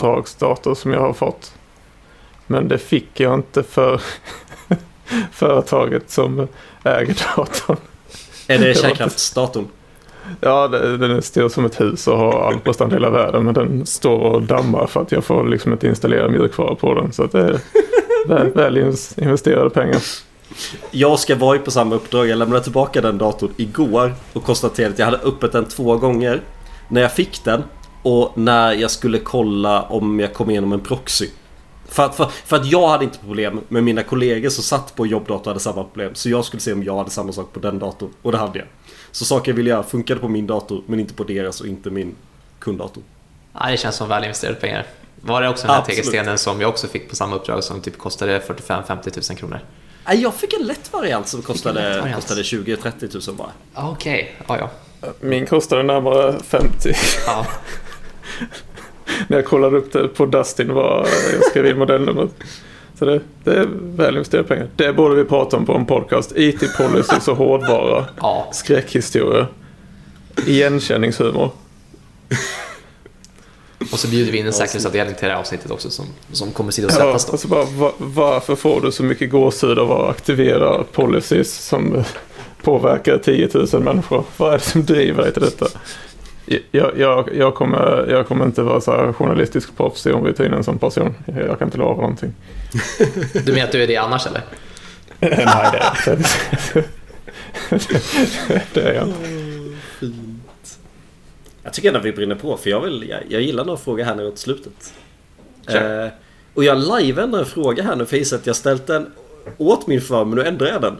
uppdragsdator 0.00 0.74
som 0.74 0.92
jag 0.92 1.00
har 1.00 1.12
fått. 1.12 1.54
Men 2.46 2.68
det 2.68 2.78
fick 2.78 3.20
jag 3.20 3.34
inte 3.34 3.62
för 3.62 4.00
företaget 5.32 6.10
som 6.10 6.48
äger 6.84 7.36
datorn. 7.36 7.76
Är 8.46 8.58
det 8.58 8.74
kärnkraftsdatorn? 8.80 9.68
Ja, 10.40 10.68
den 10.68 11.10
är 11.10 11.20
stor 11.20 11.48
som 11.48 11.64
ett 11.64 11.80
hus 11.80 12.06
och 12.08 12.18
har 12.18 12.48
all 12.48 12.58
prestanda 12.58 12.96
hela 12.96 13.10
världen. 13.10 13.44
Men 13.44 13.54
den 13.54 13.86
står 13.86 14.18
och 14.18 14.42
dammar 14.42 14.86
för 14.86 15.02
att 15.02 15.12
jag 15.12 15.24
får 15.24 15.48
liksom 15.48 15.72
inte 15.72 15.86
installera 15.86 16.28
mjukvara 16.28 16.74
på 16.74 16.94
den. 16.94 17.12
Så 17.12 17.26
det 17.26 17.38
är 17.38 17.60
väl, 18.28 18.50
väl 18.50 18.76
investerade 19.16 19.70
pengar. 19.70 20.02
Jag 20.90 21.08
och 21.08 21.14
Oskar 21.14 21.36
var 21.36 21.54
ju 21.54 21.60
på 21.60 21.70
samma 21.70 21.94
uppdrag. 21.94 22.28
Jag 22.28 22.38
lämnade 22.38 22.62
tillbaka 22.62 23.00
den 23.00 23.18
datorn 23.18 23.50
igår 23.56 24.14
och 24.32 24.44
konstaterade 24.44 24.92
att 24.92 24.98
jag 24.98 25.06
hade 25.06 25.18
öppet 25.18 25.52
den 25.52 25.64
två 25.64 25.96
gånger. 25.96 26.40
När 26.88 27.00
jag 27.00 27.12
fick 27.12 27.44
den 27.44 27.62
och 28.02 28.38
när 28.38 28.72
jag 28.72 28.90
skulle 28.90 29.18
kolla 29.18 29.82
om 29.82 30.20
jag 30.20 30.34
kom 30.34 30.50
igenom 30.50 30.72
en 30.72 30.80
proxy. 30.80 31.28
För 31.88 32.04
att, 32.04 32.16
för, 32.16 32.24
för 32.24 32.56
att 32.56 32.66
jag 32.66 32.88
hade 32.88 33.04
inte 33.04 33.18
problem 33.18 33.60
med 33.68 33.84
mina 33.84 34.02
kollegor 34.02 34.48
som 34.48 34.64
satt 34.64 34.96
på 34.96 35.06
jobbdator 35.06 35.50
hade 35.50 35.60
samma 35.60 35.84
problem. 35.84 36.14
Så 36.14 36.30
jag 36.30 36.44
skulle 36.44 36.60
se 36.60 36.72
om 36.72 36.82
jag 36.82 36.96
hade 36.96 37.10
samma 37.10 37.32
sak 37.32 37.52
på 37.52 37.60
den 37.60 37.78
datorn. 37.78 38.10
Och 38.22 38.32
det 38.32 38.38
hade 38.38 38.58
jag. 38.58 38.68
Så 39.10 39.24
saker 39.24 39.50
jag 39.52 39.56
ville 39.56 39.70
göra 39.70 39.82
funkade 39.82 40.20
på 40.20 40.28
min 40.28 40.46
dator 40.46 40.82
men 40.86 41.00
inte 41.00 41.14
på 41.14 41.24
deras 41.24 41.60
och 41.60 41.66
inte 41.66 41.90
min 41.90 42.14
kunddator. 42.58 43.02
Ja, 43.52 43.70
det 43.70 43.76
känns 43.76 43.96
som 43.96 44.08
väl 44.08 44.24
investerade 44.24 44.60
pengar. 44.60 44.86
Var 45.20 45.42
det 45.42 45.48
också 45.48 45.66
den 45.66 45.76
här 45.76 45.82
tegelstenen 45.82 46.38
som 46.38 46.60
jag 46.60 46.70
också 46.70 46.86
fick 46.86 47.08
på 47.08 47.16
samma 47.16 47.36
uppdrag 47.36 47.64
som 47.64 47.80
typ 47.80 47.98
kostade 47.98 48.38
45-50 48.38 49.30
000 49.30 49.38
kronor? 49.38 49.60
Nej, 50.06 50.22
jag 50.22 50.34
fick 50.34 50.52
en 50.52 50.66
lätt 50.66 50.92
variant 50.92 51.28
som 51.28 51.42
kostade, 51.42 52.00
variant. 52.00 52.14
kostade 52.14 52.42
20-30 52.42 53.28
000 53.28 53.36
bara. 53.36 53.50
Ah, 53.74 53.90
Okej, 53.90 54.36
ja 54.48 54.58
ja. 54.58 54.70
Min 55.20 55.46
kostade 55.46 55.82
närmare 55.82 56.38
50. 56.42 56.92
ja. 57.26 57.46
När 59.28 59.36
jag 59.38 59.46
kollade 59.46 59.76
upp 59.76 59.92
det 59.92 60.08
på 60.08 60.26
Dustin 60.26 60.74
var 60.74 61.06
jag 61.32 61.44
skrev 61.50 61.66
in 61.66 61.78
modellnumret. 61.78 62.30
Så 62.98 63.04
det, 63.04 63.20
det 63.44 63.50
är 63.54 63.66
väl 63.96 64.14
investerade 64.14 64.48
pengar. 64.48 64.68
Det 64.76 64.92
borde 64.92 65.14
vi 65.14 65.24
prata 65.24 65.56
om 65.56 65.66
på 65.66 65.74
en 65.74 65.86
podcast. 65.86 66.32
IT-policies 66.36 67.28
och 67.28 67.36
hårdvara. 67.36 68.04
ja. 68.20 68.48
Skräckhistoria. 68.52 69.46
Igenkänningshumor. 70.46 71.50
Och 73.92 73.98
så 73.98 74.08
bjuder 74.08 74.32
vi 74.32 74.38
in 74.38 74.46
en 74.46 74.52
säkerhetsavdelning 74.52 75.14
till 75.14 75.24
det 75.28 75.32
här 75.34 75.40
avsnittet 75.40 75.70
också 75.70 75.90
som, 75.90 76.04
som 76.32 76.50
kommer 76.52 76.70
sitta 76.72 76.86
och 76.86 76.92
Ja, 76.92 76.96
svettas 77.18 77.26
då. 77.26 77.32
och 77.32 77.40
så 77.40 77.48
bara, 77.48 77.64
va, 77.64 77.92
varför 77.98 78.54
får 78.56 78.80
du 78.80 78.92
så 78.92 79.02
mycket 79.02 79.30
gåshud 79.30 79.78
av 79.78 79.92
att 79.92 80.10
aktivera 80.10 80.84
policies 80.92 81.54
som 81.66 82.04
påverkar 82.62 83.18
10 83.18 83.48
000 83.72 83.82
människor? 83.82 84.24
Vad 84.36 84.48
är 84.54 84.58
det 84.58 84.64
som 84.64 84.84
driver 84.84 85.22
dig 85.22 85.32
till 85.32 85.42
detta? 85.42 85.66
Jag, 86.70 86.98
jag, 86.98 87.28
jag, 87.34 87.54
kommer, 87.54 88.06
jag 88.10 88.26
kommer 88.26 88.44
inte 88.44 88.62
vara 88.62 88.80
så 88.80 88.90
här 88.90 89.12
journalistisk 89.12 89.76
proffs 89.76 90.06
om 90.06 90.24
vi 90.24 90.32
tar 90.32 90.44
in 90.44 90.52
en 90.52 90.64
sån 90.64 90.78
person. 90.78 91.14
Jag 91.26 91.58
kan 91.58 91.68
inte 91.68 91.78
lova 91.78 92.00
någonting. 92.00 92.34
Du 93.44 93.52
menar 93.52 93.64
att 93.64 93.72
du 93.72 93.82
är 93.82 93.86
det 93.86 93.96
annars 93.96 94.26
eller? 94.26 94.42
Nej, 95.20 95.80
det, 96.04 96.16
det, 97.70 98.62
det 98.72 98.82
är 98.82 98.94
jag 98.94 99.08
inte. 99.08 99.16
Jag 101.62 101.72
tycker 101.72 101.88
ändå 101.88 102.00
att 102.00 102.06
vi 102.06 102.12
brinner 102.12 102.34
på 102.34 102.56
för 102.56 102.70
jag, 102.70 102.80
vill, 102.80 103.08
jag, 103.08 103.20
jag 103.28 103.42
gillar 103.42 103.64
några 103.64 103.78
frågor 103.78 104.04
här 104.04 104.14
nu 104.14 104.26
åt 104.26 104.38
slutet. 104.38 104.94
Eh, 105.66 106.06
och 106.54 106.64
jag 106.64 106.78
live 106.78 107.22
en 107.22 107.46
fråga 107.46 107.82
här 107.82 107.96
nu 107.96 108.06
för 108.06 108.16
jag 108.16 108.18
gissar 108.18 108.36
att 108.36 108.46
jag 108.46 108.56
ställt 108.56 108.86
den 108.86 109.12
åt 109.58 109.86
min 109.86 110.00
förmån, 110.00 110.28
men 110.28 110.38
nu 110.38 110.44
ändrar 110.44 110.68
jag 110.68 110.82
den. 110.82 110.96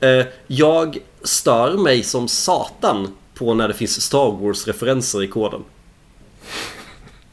Eh, 0.00 0.26
jag 0.46 0.98
stör 1.22 1.72
mig 1.72 2.02
som 2.02 2.28
satan 2.28 3.16
på 3.38 3.54
när 3.54 3.68
det 3.68 3.74
finns 3.74 4.02
Star 4.02 4.30
Wars-referenser 4.30 5.22
i 5.22 5.26
koden. 5.26 5.64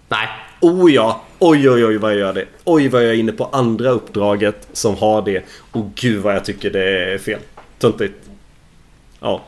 Nej. 0.10 0.28
Oh 0.62 0.94
ja! 0.94 1.24
Oj, 1.40 1.70
oj, 1.70 1.86
oj 1.86 1.98
vad 1.98 2.12
jag 2.12 2.20
gör 2.20 2.34
det. 2.34 2.46
Oj 2.64 2.88
vad 2.88 3.04
jag 3.04 3.10
är 3.10 3.16
inne 3.16 3.32
på 3.32 3.46
andra 3.46 3.90
uppdraget 3.90 4.68
som 4.74 4.96
har 4.96 5.22
det. 5.22 5.44
Och 5.72 5.86
gud 5.96 6.22
vad 6.22 6.36
jag 6.36 6.46
tycker 6.46 6.72
det 6.72 7.14
är 7.14 7.18
fel. 7.18 7.40
Töntigt. 7.80 8.14
Ja. 9.20 9.42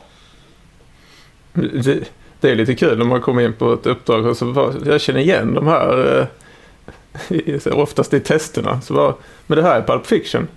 Det, 1.52 2.10
det 2.40 2.50
är 2.50 2.56
lite 2.56 2.74
kul 2.74 2.98
när 2.98 3.04
man 3.04 3.20
kommer 3.20 3.42
in 3.42 3.52
på 3.52 3.72
ett 3.72 3.86
uppdrag 3.86 4.26
och 4.26 4.36
så 4.36 4.52
bara, 4.52 4.74
jag 4.84 5.00
känner 5.00 5.20
igen 5.20 5.54
de 5.54 5.66
här 5.66 6.28
eh, 7.28 7.78
oftast 7.78 8.14
i 8.14 8.20
testerna. 8.20 8.80
Så 8.80 8.94
bara, 8.94 9.14
men 9.46 9.56
det 9.56 9.62
här 9.62 9.80
är 9.80 9.82
Pulp 9.82 10.06
Fiction. 10.06 10.48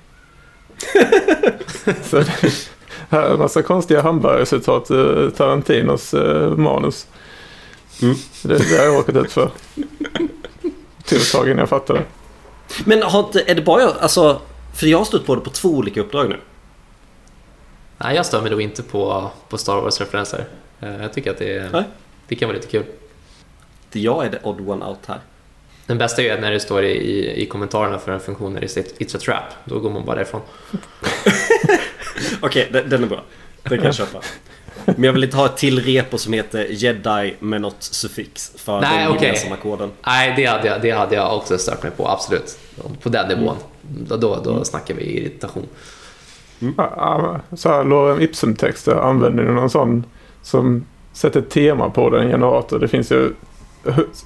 så 2.03 2.19
det, 2.19 2.69
här 3.09 3.21
är 3.21 3.37
massa 3.37 3.61
konstiga 3.61 4.01
hamburgercitat 4.01 4.91
ur 4.91 5.29
Tarantinos 5.29 6.13
eh, 6.13 6.49
manus. 6.57 7.07
Mm. 8.01 8.15
Det, 8.43 8.57
det 8.69 8.77
har 8.77 8.85
jag 8.85 8.95
råkat 8.95 9.15
ut 9.15 9.31
för. 9.31 9.49
Tog 11.05 11.19
ett 11.19 11.31
tag 11.31 11.45
innan 11.47 11.57
jag 11.59 11.69
fattade. 11.69 12.01
Men 12.85 13.01
har 13.03 13.19
inte, 13.19 13.41
är 13.51 13.55
det 13.55 13.61
bara 13.61 13.81
jag, 13.81 13.93
alltså... 13.99 14.41
För 14.75 14.87
jag 14.87 14.97
har 14.97 15.05
stött 15.05 15.25
på 15.25 15.35
det 15.35 15.41
på 15.41 15.49
två 15.49 15.69
olika 15.69 16.01
uppdrag 16.01 16.29
nu. 16.29 16.39
Nej, 17.97 18.15
jag 18.15 18.25
stör 18.25 18.41
mig 18.41 18.51
nog 18.51 18.61
inte 18.61 18.83
på, 18.83 19.31
på 19.49 19.57
Star 19.57 19.81
Wars-referenser. 19.81 20.45
Eh, 20.79 21.01
Jag 21.01 21.13
tycker 21.13 21.31
att 21.31 21.37
det, 21.37 21.69
Nej. 21.73 21.83
det 22.27 22.35
kan 22.35 22.47
vara 22.49 22.55
lite 22.55 22.67
kul. 22.71 22.83
Det 23.91 23.99
jag 23.99 24.25
är 24.25 24.29
the 24.29 24.37
odd 24.43 24.69
one 24.69 24.85
out 24.85 24.99
här. 25.07 25.19
Den 25.85 25.97
bästa 25.97 26.21
är 26.21 26.41
när 26.41 26.51
det 26.51 26.59
står 26.59 26.83
i, 26.83 26.91
i, 26.91 27.41
i 27.43 27.45
kommentarerna 27.45 27.99
för 27.99 28.11
en 28.11 28.19
funktion 28.19 28.53
när 28.53 28.61
det 28.61 28.67
står 28.67 28.81
It's 28.81 29.15
a 29.15 29.19
trap. 29.19 29.43
Då 29.65 29.79
går 29.79 29.89
man 29.89 30.05
bara 30.05 30.15
därifrån. 30.15 30.41
Okej, 32.41 32.69
den, 32.71 32.89
den 32.89 33.03
är 33.03 33.07
bra. 33.07 33.21
Den 33.63 33.77
kan 33.77 33.85
jag 33.85 33.95
köpa. 33.95 34.19
Men 34.85 35.03
jag 35.03 35.13
vill 35.13 35.23
inte 35.23 35.37
ha 35.37 35.45
ett 35.45 35.57
till 35.57 35.83
repo 35.83 36.17
som 36.17 36.33
heter 36.33 36.65
jedi 36.69 37.35
med 37.39 37.61
något 37.61 37.83
suffix 37.83 38.51
för 38.55 38.81
Nej, 38.81 39.03
den 39.03 39.11
okej. 39.11 39.23
gemensamma 39.23 39.55
koden. 39.55 39.91
Nej, 40.05 40.33
det 40.35 40.45
hade, 40.45 40.67
jag, 40.67 40.81
det 40.81 40.91
hade 40.91 41.15
jag 41.15 41.37
också 41.37 41.57
stört 41.57 41.83
mig 41.83 41.91
på, 41.91 42.07
absolut. 42.07 42.59
På 43.01 43.09
den 43.09 43.27
nivån. 43.27 43.55
Då, 43.81 44.17
då, 44.17 44.41
då 44.43 44.63
snackar 44.65 44.93
vi 44.93 45.03
irritation. 45.03 45.67
Ja, 46.77 47.39
Så 47.57 47.69
här 47.69 47.83
Lorem 47.83 48.21
Ipsum-texter, 48.21 48.95
använder 48.95 49.43
ni 49.43 49.51
någon 49.51 49.69
sån 49.69 50.03
som 50.41 50.85
sätter 51.13 51.41
tema 51.41 51.89
på 51.89 52.09
den 52.09 52.29
generator? 52.29 52.79
Det 52.79 52.87
finns 52.87 53.11
ju 53.11 53.33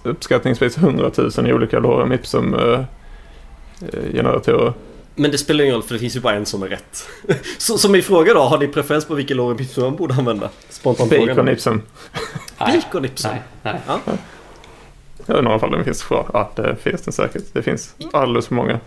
uppskattningsvis 0.04 0.78
100 0.78 1.12
000 1.38 1.48
i 1.48 1.54
olika 1.54 1.80
Lorem 1.80 2.14
Ipsum-generatorer. 2.14 4.74
Men 5.16 5.32
det 5.32 5.38
spelar 5.38 5.64
ingen 5.64 5.76
roll 5.76 5.84
för 5.84 5.94
det 5.94 6.00
finns 6.00 6.16
ju 6.16 6.20
bara 6.20 6.36
en 6.36 6.46
som 6.46 6.64
är 6.64 6.68
rätt. 6.68 7.08
Så 7.58 7.78
som 7.78 7.96
i 7.96 8.02
fråga 8.02 8.34
då, 8.34 8.40
har 8.42 8.58
ni 8.58 8.68
preferens 8.68 9.06
på 9.06 9.16
vilken 9.16 9.38
lorem 9.38 9.60
ipsum 9.60 9.84
man 9.84 9.96
borde 9.96 10.14
använda? 10.14 10.50
Spontant 10.70 11.10
Bacon 11.10 11.36
fråga. 11.36 11.52
Ipsum. 11.52 11.82
Bacon 12.58 13.06
ipsum? 13.06 13.32
nej, 13.32 13.42
nej. 13.64 13.82
Ja. 13.88 14.00
Jag 15.26 15.38
undrar 15.38 15.56
ifall 15.56 15.72
den 15.72 15.84
finns 15.84 16.04
kvar. 16.04 16.30
Ja, 16.34 16.52
det 16.56 16.76
finns 16.76 17.02
den 17.02 17.14
säkert. 17.14 17.44
Det 17.54 17.64
finns 17.64 17.96
alldeles 18.14 18.48
för 18.48 18.56
många. 18.56 18.80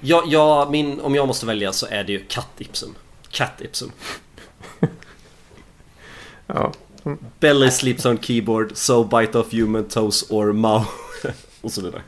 Ja, 0.00 0.24
ja, 0.26 0.68
min, 0.70 1.00
om 1.00 1.14
jag 1.14 1.26
måste 1.28 1.46
välja 1.46 1.72
så 1.72 1.86
är 1.86 2.04
det 2.04 2.12
ju 2.12 2.24
katt 2.28 2.50
ipsum. 2.58 2.94
Cat 3.30 3.60
ipsum. 3.60 3.92
Ja. 6.46 6.72
Belly 7.40 7.70
sleeps 7.70 8.06
on 8.06 8.18
keyboard, 8.18 8.70
so 8.74 9.04
bite 9.04 9.38
off 9.38 9.52
human 9.52 9.84
toes 9.84 10.30
or 10.30 10.52
mouth. 10.52 10.90
Och 11.60 11.72
så 11.72 11.80
vidare. 11.80 12.02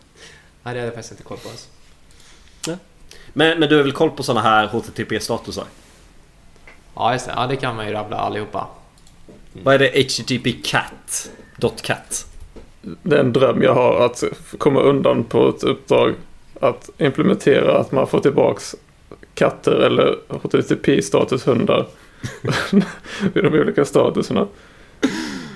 Nej, 0.63 0.75
det 0.75 0.81
hade 0.81 0.81
jag 0.81 0.95
faktiskt 0.95 1.13
inte 1.13 1.23
koll 1.23 1.39
på 1.39 1.49
ens. 1.49 1.69
Men, 3.37 3.59
men 3.59 3.69
du 3.69 3.76
har 3.76 3.83
väl 3.83 3.93
koll 3.93 4.11
på 4.11 4.23
sådana 4.23 4.41
här 4.41 4.67
HTTP-statusar? 4.67 5.64
Ja, 6.95 7.12
just 7.12 7.26
det. 7.26 7.33
Ja, 7.37 7.47
det 7.47 7.57
kan 7.57 7.76
man 7.76 7.87
ju 7.87 7.93
rabbla 7.93 8.17
allihopa. 8.17 8.67
Vad 9.53 9.75
är 9.75 9.79
det? 9.79 10.03
HTTP 10.03 10.53
cat? 10.53 11.31
Dot 11.57 11.83
cat? 11.83 12.26
Det 13.03 13.17
är 13.17 13.21
en 13.21 13.33
dröm 13.33 13.62
jag 13.62 13.75
har 13.75 14.05
att 14.05 14.25
komma 14.59 14.81
undan 14.81 15.25
på 15.25 15.49
ett 15.49 15.62
uppdrag. 15.62 16.14
Att 16.61 16.91
implementera 16.99 17.79
att 17.79 17.93
man 17.93 18.07
får 18.07 18.21
tillbaks 18.21 18.75
katter 19.35 19.73
eller 19.73 20.17
HTTP-status 20.29 21.47
hundar. 21.47 21.87
I 23.35 23.41
de 23.41 23.47
olika 23.47 23.85
statuserna. 23.85 24.47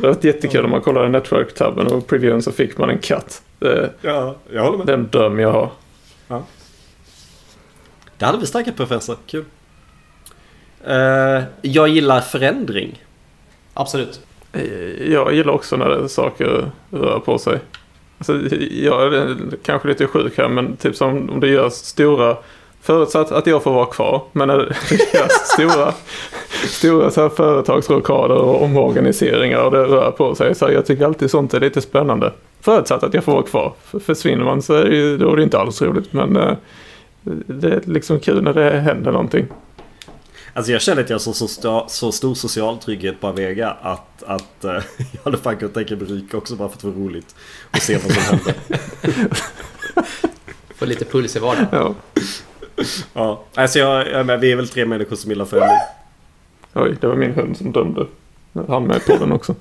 Det 0.00 0.06
var 0.06 0.16
jättekul 0.20 0.64
om 0.64 0.70
man 0.70 0.80
kollar 0.80 1.06
i 1.06 1.08
Network-tabben 1.08 1.87
och 1.87 2.06
previewen 2.06 2.42
så 2.42 2.52
fick 2.52 2.78
man 2.78 2.90
en 2.90 2.99
katt. 2.99 3.42
Det, 3.58 3.90
Ja, 4.00 4.37
jag 4.52 4.62
håller 4.62 4.85
det 4.85 4.92
är 4.92 4.97
en 4.97 5.08
dröm 5.08 5.38
jag 5.38 5.52
har. 5.52 5.70
Det 8.18 8.25
hade 8.26 8.38
vi 8.38 8.46
starka 8.46 8.72
preferenser. 8.72 9.16
Kul. 9.26 9.44
Eh, 10.87 11.42
jag 11.62 11.88
gillar 11.88 12.20
förändring. 12.20 13.02
Absolut. 13.75 14.20
Eh, 14.52 15.12
Jag 15.12 15.34
gillar 15.34 15.52
också 15.52 15.76
när 15.76 16.08
saker 16.08 16.70
rör 16.90 17.18
på 17.18 17.38
sig. 17.38 17.58
Alltså, 18.18 18.32
jag 18.70 19.14
är 19.14 19.37
kanske 19.62 19.88
lite 19.88 20.06
sjuk 20.06 20.38
här 20.38 20.48
men 20.48 20.76
typ 20.76 20.96
som 20.96 21.30
om 21.30 21.40
det 21.40 21.48
görs 21.48 21.72
stora 21.72 22.37
Förutsatt 22.82 23.32
att 23.32 23.46
jag 23.46 23.62
får 23.62 23.72
vara 23.72 23.87
kvar. 23.87 24.22
Men 24.32 24.48
när 24.48 24.56
det 24.58 24.64
görs 25.14 25.30
stora, 25.30 25.92
stora 26.68 27.10
så 27.10 27.20
här 27.22 27.28
företagsrockader 27.28 28.34
och 28.37 28.62
omorganiseringar 28.62 29.58
och 29.62 29.70
det 29.70 29.84
rör 29.84 30.10
på 30.10 30.34
sig. 30.34 30.54
Så 30.54 30.70
jag 30.70 30.87
tycker 30.87 31.04
alltid 31.04 31.30
sånt 31.30 31.54
är 31.54 31.60
lite 31.60 31.80
spännande. 31.80 32.32
Förutsatt 32.60 33.02
att 33.02 33.14
jag 33.14 33.25
får 33.25 33.32
vara 33.32 33.42
kvar. 33.42 33.72
För 33.84 33.98
försvinner 33.98 34.44
man 34.44 34.62
så 34.62 34.75
är 34.75 34.84
det, 34.84 34.96
ju- 34.96 35.18
då 35.18 35.32
är 35.32 35.37
det 35.37 35.42
inte 35.42 35.58
alls 35.58 35.82
roligt. 35.82 36.12
Men 36.12 36.37
eh, 36.37 36.52
det 37.47 37.75
är 37.75 37.80
liksom 37.85 38.20
kul 38.20 38.42
när 38.42 38.54
det 38.54 38.80
händer 38.80 39.12
någonting. 39.12 39.47
Alltså 40.52 40.73
jag 40.73 40.82
känner 40.82 41.02
att 41.02 41.11
jag 41.11 41.14
har 41.14 41.32
så, 41.32 41.49
så, 41.49 41.87
så 41.88 42.12
stor 42.12 42.35
social 42.35 42.78
trygghet 42.78 43.20
på 43.20 43.26
Avega 43.26 43.70
att, 43.70 44.23
att 44.23 44.64
eh, 44.64 44.70
jag 45.12 45.20
hade 45.25 45.37
fan 45.37 45.56
kunnat 45.56 45.75
tänka 45.75 45.97
mig 45.97 46.04
ryka 46.06 46.37
också 46.37 46.56
bara 46.56 46.68
för 46.68 46.76
att 46.76 46.80
det 46.80 46.87
var 46.87 46.94
roligt. 46.94 47.35
Och 47.70 47.76
se 47.76 47.99
vad 47.99 48.12
som 48.12 48.23
händer. 48.23 48.54
Få 50.75 50.87
lite 50.87 51.04
puls 51.04 51.37
i 51.37 51.38
vardagen. 51.38 51.66
Ja. 51.73 51.94
Ja, 53.12 53.44
alltså 53.54 53.78
jag, 53.78 54.08
jag 54.08 54.26
men 54.26 54.40
vi 54.40 54.52
är 54.52 54.56
väl 54.56 54.68
tre 54.68 54.87
människor 54.87 55.16
som 55.16 55.30
gillar 55.30 55.44
förändring. 55.44 55.78
Oj, 56.75 56.97
det 57.00 57.06
var 57.06 57.16
min 57.16 57.35
hund 57.35 57.56
som 57.56 57.73
dömde. 57.73 58.06
Han 58.68 58.87
med 58.87 59.06
på 59.06 59.16
den 59.16 59.32
också. 59.32 59.54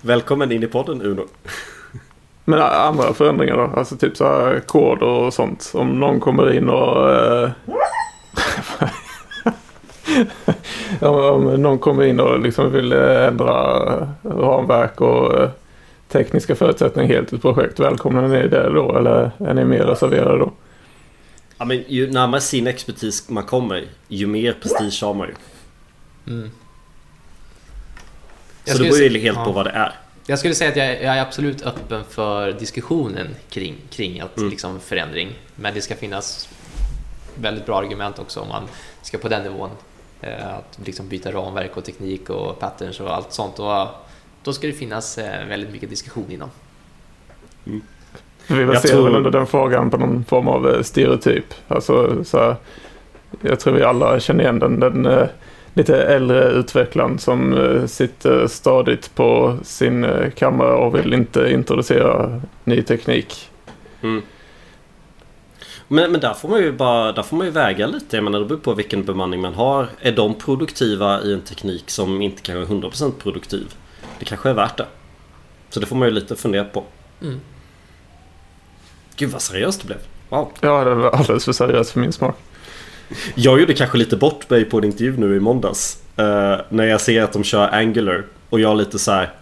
Välkommen 0.00 0.52
in 0.52 0.62
i 0.62 0.66
podden 0.66 1.02
Uno. 1.02 1.26
Men 2.44 2.62
andra 2.62 3.14
förändringar 3.14 3.56
då? 3.56 3.78
Alltså 3.78 3.96
typ 3.96 4.16
så 4.16 4.24
här 4.24 4.60
kod 4.60 5.02
och 5.02 5.34
sånt. 5.34 5.72
Om 5.74 6.00
någon 6.00 6.20
kommer 6.20 6.52
in 6.52 6.68
och... 6.68 7.10
Eh, 7.10 7.50
om, 11.08 11.14
om 11.14 11.62
någon 11.62 11.78
kommer 11.78 12.04
in 12.04 12.20
och 12.20 12.40
liksom 12.40 12.72
vill 12.72 12.92
eh, 12.92 13.26
ändra 13.26 13.52
ramverk 14.22 15.00
och 15.00 15.40
eh, 15.40 15.50
tekniska 16.08 16.54
förutsättningar 16.54 17.14
helt 17.14 17.32
i 17.32 17.36
ett 17.36 17.42
projekt. 17.42 17.80
Välkomnar 17.80 18.28
ni 18.28 18.48
det 18.48 18.70
då? 18.70 18.96
Eller 18.98 19.30
är 19.38 19.54
ni 19.54 19.64
mer 19.64 19.84
reserverade 19.84 20.38
då? 20.38 20.52
Ja, 21.58 21.64
men 21.64 21.84
ju 21.88 22.10
närmare 22.10 22.40
sin 22.40 22.66
expertis 22.66 23.28
man 23.28 23.44
kommer, 23.44 23.84
ju 24.08 24.26
mer 24.26 24.52
prestige 24.62 25.02
har 25.02 25.14
man 25.14 25.28
ju. 25.28 25.34
Mm. 26.32 26.50
Så 28.64 28.78
det 28.78 28.84
beror 28.84 28.98
ju 28.98 29.18
helt 29.18 29.38
ja. 29.38 29.44
på 29.44 29.52
vad 29.52 29.66
det 29.66 29.70
är. 29.70 29.92
Jag 30.26 30.38
skulle 30.38 30.54
säga 30.54 30.70
att 30.70 30.76
jag, 30.76 30.86
jag 31.02 31.16
är 31.16 31.22
absolut 31.22 31.62
öppen 31.62 32.04
för 32.10 32.52
diskussionen 32.52 33.26
kring, 33.50 33.74
kring 33.90 34.20
att, 34.20 34.36
Mm. 34.38 34.50
liksom, 34.50 34.80
förändring. 34.80 35.28
Men 35.54 35.74
det 35.74 35.80
ska 35.80 35.94
finnas 35.94 36.48
väldigt 37.34 37.66
bra 37.66 37.78
argument 37.78 38.18
också 38.18 38.40
om 38.40 38.48
man 38.48 38.62
ska 39.02 39.18
på 39.18 39.28
den 39.28 39.42
nivån. 39.42 39.70
Eh, 40.20 40.54
att 40.54 40.78
liksom 40.84 41.08
byta 41.08 41.32
ramverk 41.32 41.76
och 41.76 41.84
teknik 41.84 42.30
och 42.30 42.58
patterns 42.60 43.00
och 43.00 43.14
allt 43.14 43.32
sånt. 43.32 43.58
Och, 43.58 43.86
då 44.42 44.52
ska 44.52 44.66
det 44.66 44.72
finnas 44.72 45.18
eh, 45.18 45.46
väldigt 45.46 45.70
mycket 45.72 45.90
diskussion 45.90 46.30
inom. 46.30 46.50
För 48.38 48.54
vi 48.54 48.60
Jag 48.60 48.68
baserar 48.68 48.92
tror- 48.92 49.04
väl 49.04 49.16
under 49.16 49.30
den 49.30 49.46
frågan 49.46 49.90
på 49.90 49.96
någon 49.96 50.24
form 50.24 50.48
av 50.48 50.68
eh, 50.70 50.82
stereotyp. 50.82 51.54
Alltså 51.68 52.24
så 52.24 52.38
här, 52.38 52.56
jag 53.40 53.60
tror 53.60 53.74
vi 53.74 53.82
alla 53.82 54.20
känner 54.20 54.44
igen 54.44 54.58
den, 54.58 54.80
den 54.80 55.06
eh, 55.06 55.26
lite 55.74 56.02
äldre 56.02 56.44
utvecklaren 56.48 57.18
som 57.18 57.52
eh, 57.52 57.86
sitter 57.86 58.46
stadigt 58.46 59.14
på 59.14 59.58
sin 59.62 60.04
eh, 60.04 60.30
kammare 60.30 60.72
och 60.72 60.94
vill 60.94 61.14
inte 61.14 61.52
introducera 61.52 62.40
ny 62.64 62.82
teknik. 62.82 63.50
Mm. 64.02 64.22
Men, 65.88 66.12
men 66.12 66.20
där 66.20 66.34
får 66.34 66.48
man 66.48 66.60
ju 66.60 66.72
bara 66.72 67.12
där 67.12 67.22
får 67.22 67.36
man 67.36 67.46
ju 67.46 67.52
väga 67.52 67.86
lite. 67.86 68.16
Jag 68.16 68.24
menar 68.24 68.40
det 68.40 68.46
beror 68.46 68.58
på 68.58 68.74
vilken 68.74 69.04
bemanning 69.04 69.40
man 69.40 69.54
har. 69.54 69.88
Är 70.00 70.12
de 70.12 70.34
produktiva 70.34 71.22
i 71.22 71.32
en 71.32 71.40
teknik 71.40 71.90
som 71.90 72.22
inte 72.22 72.42
kanske 72.42 72.74
är 72.74 72.80
100% 72.80 73.12
produktiv? 73.22 73.74
Det 74.18 74.24
kanske 74.24 74.50
är 74.50 74.54
värt 74.54 74.76
det. 74.76 74.86
Så 75.70 75.80
det 75.80 75.86
får 75.86 75.96
man 75.96 76.08
ju 76.08 76.14
lite 76.14 76.36
fundera 76.36 76.64
på. 76.64 76.84
Mm. 77.22 77.40
Gud 79.16 79.30
vad 79.30 79.42
seriöst 79.42 79.80
det 79.80 79.86
blev. 79.86 79.98
Wow. 80.28 80.52
Ja, 80.60 80.84
det 80.84 80.94
var 80.94 81.10
alldeles 81.10 81.44
för 81.44 81.52
seriöst 81.52 81.90
för 81.90 82.00
min 82.00 82.12
smak. 82.12 82.36
Jag 83.34 83.60
gjorde 83.60 83.74
kanske 83.74 83.98
lite 83.98 84.16
bort 84.16 84.50
mig 84.50 84.64
på 84.64 84.78
en 84.78 84.84
intervju 84.84 85.16
nu 85.16 85.36
i 85.36 85.40
måndags. 85.40 85.98
eh, 86.16 86.60
när 86.68 86.84
jag 86.84 87.00
ser 87.00 87.22
att 87.22 87.32
de 87.32 87.44
kör 87.44 87.68
Angular. 87.68 88.24
Och 88.50 88.60
jag 88.60 88.76
lite 88.76 88.98
så 88.98 89.12
här. 89.12 89.32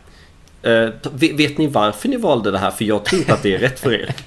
eh, 0.63 0.91
vet, 1.13 1.59
ni 1.59 1.67
varför 1.67 2.09
ni 2.09 2.17
valde 2.17 2.51
det 2.51 2.59
här? 2.59 2.71
För 2.71 2.85
jag 2.85 3.05
tror 3.05 3.21
inte 3.21 3.35
att 3.35 3.43
det 3.43 3.55
är 3.55 3.59
rätt 3.59 3.81
för 3.81 3.93
er. 3.93 4.15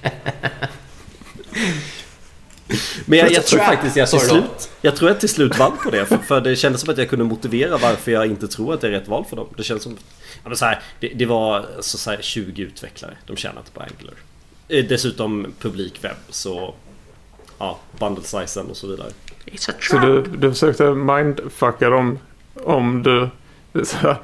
Men 3.06 3.20
jag, 3.20 3.32
jag 3.32 3.46
tror 3.46 3.60
faktiskt 3.60 3.96
jag 3.96 4.10
till 4.10 4.20
slut 4.20 4.70
Jag 4.82 4.96
tror 4.96 5.10
jag 5.10 5.20
till 5.20 5.30
slut 5.30 5.58
vann 5.60 5.78
på 5.84 5.90
det 5.90 6.06
för, 6.06 6.18
för 6.18 6.42
det 6.42 6.56
kändes 6.56 6.82
som 6.82 6.90
att 6.90 6.98
jag 6.98 7.10
kunde 7.10 7.26
motivera 7.26 7.78
varför 7.78 8.12
jag 8.12 8.26
inte 8.26 8.48
tror 8.48 8.74
att 8.74 8.82
det 8.82 8.88
är 8.88 8.92
rätt 8.92 9.08
val 9.08 9.26
för 9.30 9.36
dem 9.36 9.48
Det 9.58 9.64
känns 9.64 9.84
som 9.84 9.98
ja, 10.46 10.56
så 10.56 10.66
här, 10.66 10.82
det, 11.00 11.08
det 11.08 11.26
var 11.26 11.66
så, 11.80 11.98
så 11.98 12.12
här, 12.12 12.18
20 12.22 12.62
utvecklare 12.62 13.18
De 13.26 13.36
tjänar 13.36 13.60
inte 13.60 13.72
på 13.72 13.82
Angular 13.82 14.16
Eh, 14.68 14.86
Dessutom 14.86 15.54
publikwebb 15.60 16.16
så 16.30 16.74
Ja, 17.58 17.80
bundle 18.00 18.24
sizen 18.24 18.66
och 18.70 18.78
så 18.78 18.88
vidare 18.88 19.10
Så 19.80 19.98
du, 19.98 20.22
du 20.22 20.52
försökte 20.52 20.84
mindfucka 20.92 21.90
dem 21.90 22.20
om 22.64 23.04
du 23.04 23.30
så 23.86 23.98
här, 23.98 24.18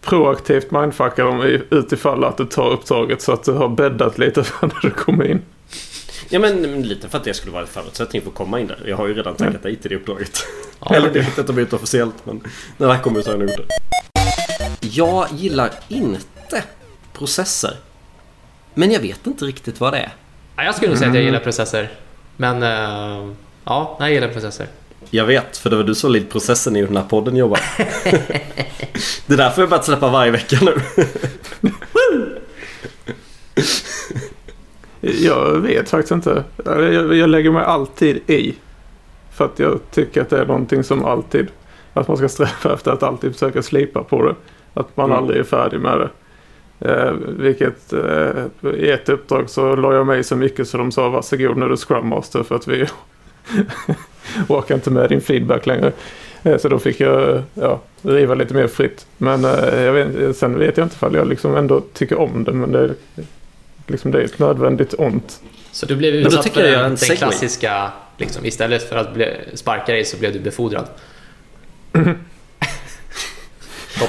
proaktivt 0.00 0.70
mindfucka 0.70 1.24
dem 1.24 1.42
i- 1.42 1.62
utifall 1.70 2.24
att 2.24 2.36
du 2.36 2.44
tar 2.44 2.70
uppdraget 2.70 3.22
så 3.22 3.32
att 3.32 3.44
du 3.44 3.52
har 3.52 3.68
bäddat 3.68 4.18
lite 4.18 4.44
för 4.44 4.66
när 4.66 4.80
du 4.82 4.90
kommer 4.90 5.24
in. 5.24 5.42
Ja 6.28 6.38
men, 6.38 6.82
lite 6.82 7.08
för 7.08 7.18
att 7.18 7.24
det 7.24 7.34
skulle 7.34 7.52
vara 7.52 7.62
en 7.62 7.68
förutsättning 7.68 8.22
för 8.22 8.28
att 8.28 8.34
komma 8.34 8.60
in 8.60 8.66
där. 8.66 8.78
Jag 8.86 8.96
har 8.96 9.06
ju 9.06 9.14
redan 9.14 9.34
tackat 9.36 9.64
nej 9.64 9.76
till 9.76 9.90
det 9.90 9.96
uppdraget. 9.96 10.38
Ja. 10.80 10.86
Eller 10.94 11.10
det 11.10 11.18
jag 11.18 11.58
inte 11.58 11.62
är 11.62 11.74
officiellt 11.74 12.14
men 12.24 12.40
När 12.76 12.86
det 12.86 12.92
här 12.94 13.02
kommer 13.02 13.20
ut 13.20 13.26
har 13.26 13.32
jag 13.32 13.40
nog 13.40 13.48
gjort 13.50 13.58
det 14.80 14.86
Jag 14.86 15.26
gillar 15.32 15.70
inte 15.88 16.62
processer. 17.12 17.76
Men 18.74 18.90
jag 18.92 19.00
vet 19.00 19.26
inte 19.26 19.44
riktigt 19.44 19.80
vad 19.80 19.92
det 19.92 19.98
är. 19.98 20.12
Ja, 20.56 20.64
jag 20.64 20.74
skulle 20.74 20.88
nog 20.88 20.98
säga 20.98 21.08
att 21.10 21.14
jag 21.16 21.24
gillar 21.24 21.40
processer. 21.40 21.90
Men 22.36 22.62
eh, 22.62 23.30
ja, 23.68 23.96
jag 24.00 24.12
gillar 24.12 24.28
processer. 24.28 24.66
Jag 25.10 25.24
vet, 25.24 25.56
för 25.56 25.70
det 25.70 25.76
var 25.76 25.84
du 25.84 25.94
som 25.94 26.12
led 26.12 26.30
processen 26.30 26.76
i 26.76 26.80
hur 26.80 26.86
den 26.86 26.96
här 26.96 27.04
podden 27.04 27.36
jobbar. 27.36 27.60
det 29.26 29.32
är 29.32 29.36
därför 29.36 29.62
jag 29.62 29.68
börjat 29.70 29.84
släppa 29.84 30.08
varje 30.10 30.30
vecka 30.30 30.58
nu. 30.62 30.74
Jag 35.00 35.58
vet 35.60 35.90
faktiskt 35.90 36.12
inte. 36.12 36.44
Jag, 36.64 37.14
jag 37.14 37.28
lägger 37.30 37.50
mig 37.50 37.64
alltid 37.64 38.30
i. 38.30 38.54
För 39.32 39.44
att 39.44 39.58
jag 39.58 39.80
tycker 39.90 40.22
att 40.22 40.30
det 40.30 40.38
är 40.38 40.46
någonting 40.46 40.84
som 40.84 41.04
alltid... 41.04 41.46
Att 41.92 42.08
man 42.08 42.16
ska 42.16 42.28
sträva 42.28 42.74
efter 42.74 42.90
att 42.90 43.02
alltid 43.02 43.32
försöka 43.32 43.62
slipa 43.62 44.02
på 44.04 44.22
det. 44.26 44.34
Att 44.74 44.96
man 44.96 45.06
Mm. 45.06 45.18
aldrig 45.18 45.40
är 45.40 45.44
färdig 45.44 45.80
med 45.80 45.98
det. 45.98 46.10
Eh, 46.80 47.12
vilket 47.28 47.92
eh, 47.92 48.70
i 48.74 48.90
ett 48.90 49.08
uppdrag 49.08 49.50
så 49.50 49.76
la 49.76 49.94
jag 49.94 50.06
mig 50.06 50.24
så 50.24 50.36
mycket 50.36 50.68
så 50.68 50.78
de 50.78 50.92
sa 50.92 51.08
varsågod 51.08 51.56
du 51.60 51.72
är 51.72 51.76
Scrum 51.76 52.08
Master 52.08 52.42
för 52.42 52.54
att 52.54 52.68
vi 52.68 52.86
orkar 54.48 54.74
inte 54.74 54.90
med 54.90 55.08
din 55.08 55.20
feedback 55.20 55.66
längre. 55.66 55.92
Eh, 56.42 56.58
så 56.58 56.68
då 56.68 56.78
fick 56.78 57.00
jag 57.00 57.42
ja, 57.54 57.80
riva 58.02 58.34
lite 58.34 58.54
mer 58.54 58.66
fritt. 58.66 59.06
Men 59.18 59.44
eh, 59.44 59.80
jag 59.80 59.92
vet, 59.92 60.36
sen 60.36 60.58
vet 60.58 60.76
jag 60.76 60.84
inte 60.84 60.94
ifall 60.94 61.14
jag 61.14 61.28
liksom 61.28 61.56
ändå 61.56 61.80
tycker 61.80 62.18
om 62.18 62.44
det. 62.44 62.52
Men 62.52 62.72
det 62.72 62.78
är, 62.78 62.94
liksom, 63.86 64.10
det 64.10 64.20
är 64.20 64.24
ett 64.24 64.38
nödvändigt 64.38 64.94
ont. 64.98 65.40
Så 65.72 65.86
du 65.86 65.96
blev 65.96 66.14
utsatt 66.14 66.48
för 66.48 66.60
jag 66.60 66.70
den, 66.70 66.84
en 66.84 66.90
den 66.90 66.96
segway. 66.96 67.16
klassiska, 67.16 67.90
liksom, 68.16 68.44
istället 68.44 68.88
för 68.88 68.96
att 68.96 69.14
bli, 69.14 69.34
sparka 69.54 69.92
dig 69.92 70.04
så 70.04 70.16
blev 70.16 70.32
du 70.32 70.40
befordrad. 70.40 70.88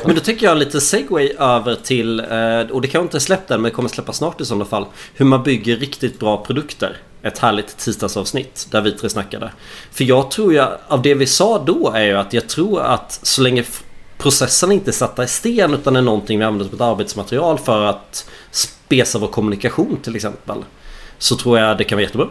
Men 0.06 0.16
då 0.16 0.22
tycker 0.22 0.46
jag 0.46 0.58
lite 0.58 0.82
segway 0.82 1.34
över 1.40 1.76
till, 1.76 2.20
eh, 2.20 2.72
och 2.72 2.82
det 2.82 2.88
kan 2.88 3.00
jag 3.00 3.06
inte 3.06 3.20
släppt 3.20 3.52
än 3.52 3.62
men 3.62 3.72
det 3.72 3.76
kommer 3.76 3.90
släppas 3.90 4.18
snart 4.18 4.42
i 4.42 4.46
sådana 4.46 4.66
fall. 4.66 4.86
Hur 5.14 5.26
man 5.26 5.44
bygger 5.44 5.76
riktigt 5.76 6.20
bra 6.20 6.44
produkter. 6.46 6.98
Ett 7.24 7.38
härligt 7.38 7.78
tisdagsavsnitt 7.78 8.68
där 8.72 8.82
vi 8.82 8.92
tre 8.92 9.10
snackade. 9.10 9.52
För 9.92 10.04
jag 10.04 10.32
tror 10.32 10.54
ju, 10.54 10.66
av 10.88 11.02
det 11.02 11.14
vi 11.14 11.26
sa 11.26 11.64
då 11.66 11.92
är 11.96 12.04
ju 12.04 12.18
att 12.18 12.34
jag 12.34 12.50
tror 12.50 12.82
att 12.82 13.20
så 13.24 13.42
länge 13.42 13.64
processen 14.18 14.72
inte 14.72 14.90
är 14.90 14.94
satta 14.94 15.24
i 15.24 15.28
sten 15.28 15.74
utan 15.74 15.96
är 15.96 16.02
någonting 16.02 16.40
vi 16.40 16.46
använder 16.46 16.66
som 16.66 16.76
ett 16.76 16.82
arbetsmaterial 16.82 17.60
för 17.60 17.86
att 17.86 18.30
spesa 18.52 19.20
vår 19.20 19.28
kommunikation 19.28 19.98
till 20.04 20.16
exempel. 20.16 20.58
Så 21.18 21.36
tror 21.36 21.60
jag 21.60 21.78
det 21.78 21.84
kan 21.84 21.96
vara 21.96 22.04
jättebra. 22.04 22.28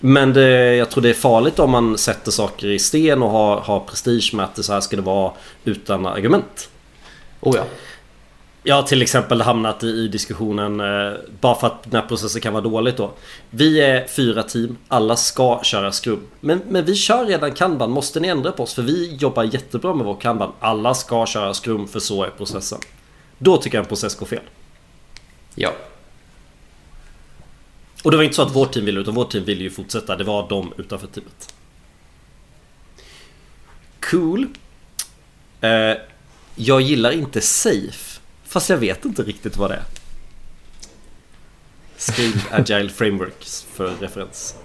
Men 0.00 0.32
det, 0.32 0.76
jag 0.76 0.90
tror 0.90 1.02
det 1.02 1.10
är 1.10 1.14
farligt 1.14 1.58
om 1.58 1.70
man 1.70 1.98
sätter 1.98 2.30
saker 2.30 2.66
i 2.66 2.78
sten 2.78 3.22
och 3.22 3.30
har, 3.30 3.60
har 3.60 3.80
prestige 3.80 4.30
med 4.34 4.44
att 4.44 4.54
det 4.54 4.62
så 4.62 4.72
här 4.72 4.80
ska 4.80 4.96
det 4.96 5.02
vara 5.02 5.32
utan 5.64 6.06
argument. 6.06 6.68
Oh 7.40 7.56
ja. 7.56 7.64
Jag 8.66 8.74
har 8.74 8.82
till 8.82 9.02
exempel 9.02 9.40
hamnat 9.40 9.82
i, 9.82 9.86
i 9.86 10.08
diskussionen 10.08 10.80
eh, 10.80 11.12
bara 11.40 11.54
för 11.54 11.66
att 11.66 11.82
den 11.82 12.00
här 12.00 12.08
processen 12.08 12.40
kan 12.40 12.52
vara 12.52 12.64
dåligt 12.64 12.96
då. 12.96 13.12
Vi 13.50 13.80
är 13.80 14.06
fyra 14.06 14.42
team, 14.42 14.76
alla 14.88 15.16
ska 15.16 15.60
köra 15.62 15.92
skrubb. 15.92 16.20
Men, 16.40 16.62
men 16.68 16.84
vi 16.84 16.94
kör 16.94 17.26
redan 17.26 17.52
kanban, 17.52 17.90
måste 17.90 18.20
ni 18.20 18.28
ändra 18.28 18.52
på 18.52 18.62
oss? 18.62 18.74
För 18.74 18.82
vi 18.82 19.14
jobbar 19.14 19.44
jättebra 19.44 19.94
med 19.94 20.06
vår 20.06 20.20
kanban. 20.20 20.52
Alla 20.60 20.94
ska 20.94 21.26
köra 21.26 21.54
skrum 21.54 21.88
för 21.88 22.00
så 22.00 22.24
är 22.24 22.30
processen. 22.30 22.78
Då 23.38 23.56
tycker 23.56 23.78
jag 23.78 23.82
en 23.82 23.88
process 23.88 24.14
går 24.14 24.26
fel. 24.26 24.42
Ja. 25.54 25.72
Och 28.02 28.10
det 28.10 28.16
var 28.16 28.24
inte 28.24 28.36
så 28.36 28.42
att 28.42 28.56
vårt 28.56 28.72
team 28.72 28.84
ville 28.84 29.00
utan 29.00 29.14
vårt 29.14 29.30
team 29.30 29.44
ville 29.44 29.62
ju 29.62 29.70
fortsätta. 29.70 30.16
Det 30.16 30.24
var 30.24 30.48
de 30.48 30.72
utanför 30.76 31.06
teamet. 31.06 31.54
Cool. 34.00 34.46
Eh, 35.60 35.96
jag 36.54 36.80
gillar 36.80 37.10
inte 37.10 37.40
safe. 37.40 38.13
Fast 38.54 38.70
jag 38.70 38.76
vet 38.76 39.04
inte 39.04 39.22
riktigt 39.22 39.56
vad 39.56 39.70
det 39.70 39.74
är. 39.74 39.82
Skriv 41.96 42.42
Agile 42.50 42.88
Frameworks 42.88 43.66
för 43.74 43.92
referens. 44.00 44.56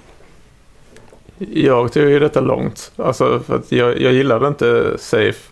Jag 1.38 1.93
tog 1.93 2.10
ju 2.10 2.19
detta 2.19 2.39
långt. 2.41 2.91
Alltså 2.95 3.39
för 3.39 3.56
att 3.56 3.71
jag, 3.71 4.02
jag 4.02 4.13
gillade 4.13 4.47
inte 4.47 4.97
safe. 4.99 5.52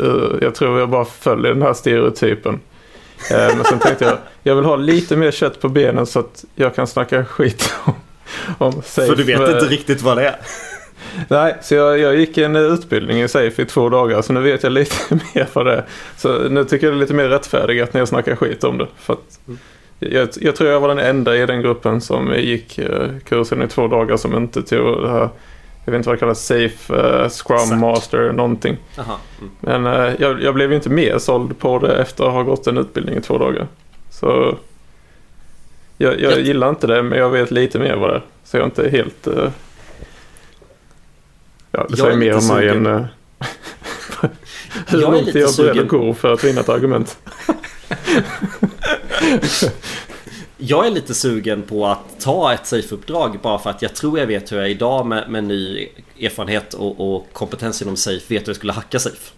Eh, 0.00 0.38
Jag 0.40 0.54
tror 0.54 0.78
jag 0.80 0.88
bara 0.90 1.04
följer 1.04 1.52
den 1.52 1.62
här 1.62 1.74
stereotypen. 1.74 2.60
Eh, 3.30 3.56
Men 3.56 3.64
sen 3.64 3.78
tänkte 3.78 4.04
jag, 4.04 4.18
jag 4.42 4.56
vill 4.56 4.64
ha 4.64 4.76
lite 4.76 5.16
mer 5.16 5.30
kött 5.30 5.60
på 5.60 5.68
benen 5.68 6.06
så 6.06 6.20
att 6.20 6.44
jag 6.54 6.74
kan 6.74 6.86
snacka 6.86 7.24
skit 7.24 7.74
om, 7.84 7.94
om 8.58 8.72
safe. 8.72 9.06
För 9.06 9.16
du 9.16 9.22
vet 9.24 9.40
inte 9.40 9.66
riktigt 9.66 10.02
vad 10.02 10.16
det 10.16 10.28
är. 10.28 10.36
Nej, 11.28 11.56
så 11.62 11.74
jag, 11.74 11.98
jag 11.98 12.16
gick 12.16 12.38
en 12.38 12.56
utbildning 12.56 13.22
i 13.22 13.28
safe 13.28 13.62
i 13.62 13.64
två 13.64 13.88
dagar 13.88 14.22
så 14.22 14.32
nu 14.32 14.40
vet 14.40 14.62
jag 14.62 14.72
lite 14.72 14.94
mer 15.34 15.48
vad 15.52 15.66
det 15.66 15.72
är. 15.72 15.84
Så 16.16 16.48
nu 16.48 16.64
tycker 16.64 16.86
jag 16.86 16.94
det 16.94 16.98
är 16.98 17.00
lite 17.00 17.14
mer 17.14 17.28
rättfärdigt 17.28 17.94
när 17.94 18.00
jag 18.00 18.08
snackar 18.08 18.36
skit 18.36 18.64
om 18.64 18.78
det. 18.78 18.86
För 18.96 19.12
att 19.12 19.38
jag, 19.98 20.28
jag 20.40 20.56
tror 20.56 20.70
jag 20.70 20.80
var 20.80 20.88
den 20.88 20.98
enda 20.98 21.36
i 21.36 21.46
den 21.46 21.62
gruppen 21.62 22.00
som 22.00 22.34
gick 22.36 22.78
eh, 22.78 23.08
kursen 23.24 23.62
i 23.62 23.68
två 23.68 23.88
dagar 23.88 24.16
som 24.16 24.36
inte 24.36 24.62
tog 24.62 25.02
det 25.02 25.10
här, 25.10 25.28
jag 25.84 25.92
vet 25.92 25.98
inte 25.98 26.08
vad 26.08 26.16
det 26.16 26.20
kallas, 26.20 26.46
safe 26.46 26.94
eh, 26.94 27.28
scrum 27.28 27.56
Exakt. 27.56 27.80
master 27.80 28.32
någonting. 28.32 28.76
Mm. 28.96 29.50
Men 29.60 29.86
eh, 29.86 30.12
jag, 30.18 30.42
jag 30.42 30.54
blev 30.54 30.70
ju 30.70 30.76
inte 30.76 30.90
mer 30.90 31.18
såld 31.18 31.58
på 31.58 31.78
det 31.78 31.96
efter 31.96 32.24
att 32.24 32.32
ha 32.32 32.42
gått 32.42 32.66
en 32.66 32.78
utbildning 32.78 33.16
i 33.16 33.20
två 33.20 33.38
dagar. 33.38 33.66
Så 34.10 34.56
jag, 35.98 36.20
jag 36.20 36.40
gillar 36.40 36.68
inte 36.68 36.86
det 36.86 37.02
men 37.02 37.18
jag 37.18 37.30
vet 37.30 37.50
lite 37.50 37.78
mer 37.78 37.96
vad 37.96 38.10
det 38.10 38.16
är. 38.16 38.22
Så 38.44 38.56
jag 38.56 38.60
är 38.60 38.64
inte 38.64 38.88
helt... 38.90 39.26
eh, 39.26 39.50
ja, 41.74 41.86
det 41.88 41.98
Jag 41.98 42.06
är 42.06 42.10
säger 42.12 42.16
mer 42.16 42.26
lite 42.34 42.38
om 42.38 42.46
mig 42.56 42.68
sugen. 42.68 42.86
än... 42.86 42.94
eh, 42.94 43.06
hur 44.86 45.00
Jag 45.00 45.08
är 45.08 45.12
långt 45.12 45.26
lite 45.26 45.38
jag 45.38 45.50
är 45.50 45.56
beredd 45.56 45.74
sugen. 45.74 45.84
att 45.84 45.88
gå 45.90 46.14
för 46.14 46.32
att 46.32 46.44
vinna 46.44 46.60
ett 46.60 46.68
argument. 46.68 47.18
Jag 50.56 50.86
är 50.86 50.90
lite 50.90 51.14
sugen 51.14 51.62
på 51.62 51.86
att 51.86 52.20
ta 52.20 52.52
ett 52.52 52.66
safe-uppdrag 52.66 53.38
bara 53.42 53.58
för 53.58 53.70
att 53.70 53.82
jag 53.82 53.94
tror 53.94 54.18
jag 54.18 54.26
vet 54.26 54.52
hur 54.52 54.56
jag 54.56 54.66
är 54.66 54.70
idag 54.70 55.06
med, 55.06 55.30
med 55.30 55.44
ny 55.44 55.88
erfarenhet 56.20 56.74
och, 56.74 57.14
och 57.14 57.26
kompetens 57.32 57.82
inom 57.82 57.96
safe 57.96 58.34
vet 58.34 58.42
hur 58.42 58.48
jag 58.48 58.56
skulle 58.56 58.72
hacka 58.72 58.98
safe. 58.98 59.32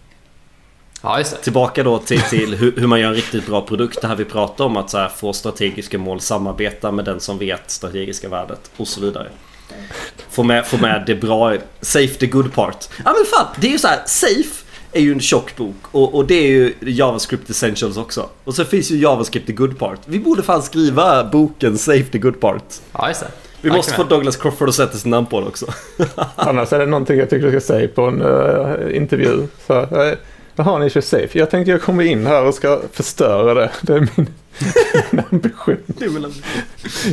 Ja, 1.03 1.17
just 1.19 1.31
det. 1.35 1.41
Tillbaka 1.43 1.83
då 1.83 1.97
till, 1.99 2.21
till 2.21 2.55
hur, 2.55 2.73
hur 2.77 2.87
man 2.87 2.99
gör 2.99 3.07
en 3.09 3.15
riktigt 3.15 3.45
bra 3.47 3.61
produkt. 3.61 4.01
Det 4.01 4.07
här 4.07 4.15
vi 4.15 4.25
pratar 4.25 4.65
om 4.65 4.77
att 4.77 4.89
så 4.89 4.97
här, 4.97 5.09
få 5.09 5.33
strategiska 5.33 5.97
mål, 5.97 6.19
samarbeta 6.21 6.91
med 6.91 7.05
den 7.05 7.19
som 7.19 7.37
vet 7.37 7.71
strategiska 7.71 8.29
värdet 8.29 8.71
och 8.77 8.87
så 8.87 9.01
vidare. 9.01 9.29
Få 10.29 10.43
med, 10.43 10.67
få 10.67 10.77
med 10.77 11.03
det 11.07 11.15
bra, 11.15 11.55
safe 11.81 12.13
the 12.19 12.25
good 12.25 12.53
part. 12.53 12.89
Ja 13.05 13.13
men 13.13 13.25
fan, 13.25 13.47
det 13.61 13.67
är 13.67 13.71
ju 13.71 13.79
så 13.79 13.87
här, 13.87 13.99
safe 14.05 14.63
är 14.91 15.01
ju 15.01 15.11
en 15.11 15.19
tjock 15.19 15.55
bok 15.55 15.75
och, 15.91 16.15
och 16.15 16.27
det 16.27 16.35
är 16.35 16.47
ju 16.47 16.73
JavaScript 16.81 17.49
Essentials 17.49 17.97
också. 17.97 18.29
Och 18.43 18.55
så 18.55 18.65
finns 18.65 18.91
ju 18.91 18.97
JavaScript 18.97 19.47
the 19.47 19.53
good 19.53 19.79
part. 19.79 19.99
Vi 20.05 20.19
borde 20.19 20.43
fan 20.43 20.63
skriva 20.63 21.23
boken 21.23 21.77
Safe 21.77 22.03
the 22.03 22.17
good 22.17 22.39
part. 22.39 22.63
Ja, 22.91 23.07
just 23.07 23.21
det. 23.21 23.27
Vi 23.61 23.71
måste 23.71 23.93
få 23.93 24.03
Douglas 24.03 24.37
Crawford 24.37 24.69
att 24.69 24.75
sätta 24.75 24.97
sitt 24.97 25.05
namn 25.05 25.25
på 25.25 25.39
det 25.39 25.47
också. 25.47 25.65
Annars 26.35 26.73
är 26.73 26.79
det 26.79 26.85
någonting 26.85 27.19
jag 27.19 27.29
tycker 27.29 27.45
du 27.45 27.59
ska 27.59 27.73
säga 27.73 27.87
på 27.87 28.01
en 28.01 28.21
eh, 28.21 28.97
intervju. 28.97 29.47
Så, 29.67 29.81
uh, 29.81 30.13
Jaha, 30.55 30.79
ni 30.79 30.89
kör 30.89 31.01
safe. 31.01 31.39
Jag 31.39 31.49
tänkte 31.49 31.71
jag 31.71 31.81
kommer 31.81 32.03
in 32.03 32.27
här 32.27 32.45
och 32.45 32.53
ska 32.53 32.81
förstöra 32.91 33.53
det. 33.53 33.71
Det 33.81 33.93
är 33.93 33.99
min, 33.99 34.27
min 35.09 35.23
ambition. 35.31 35.77
Är 35.99 36.31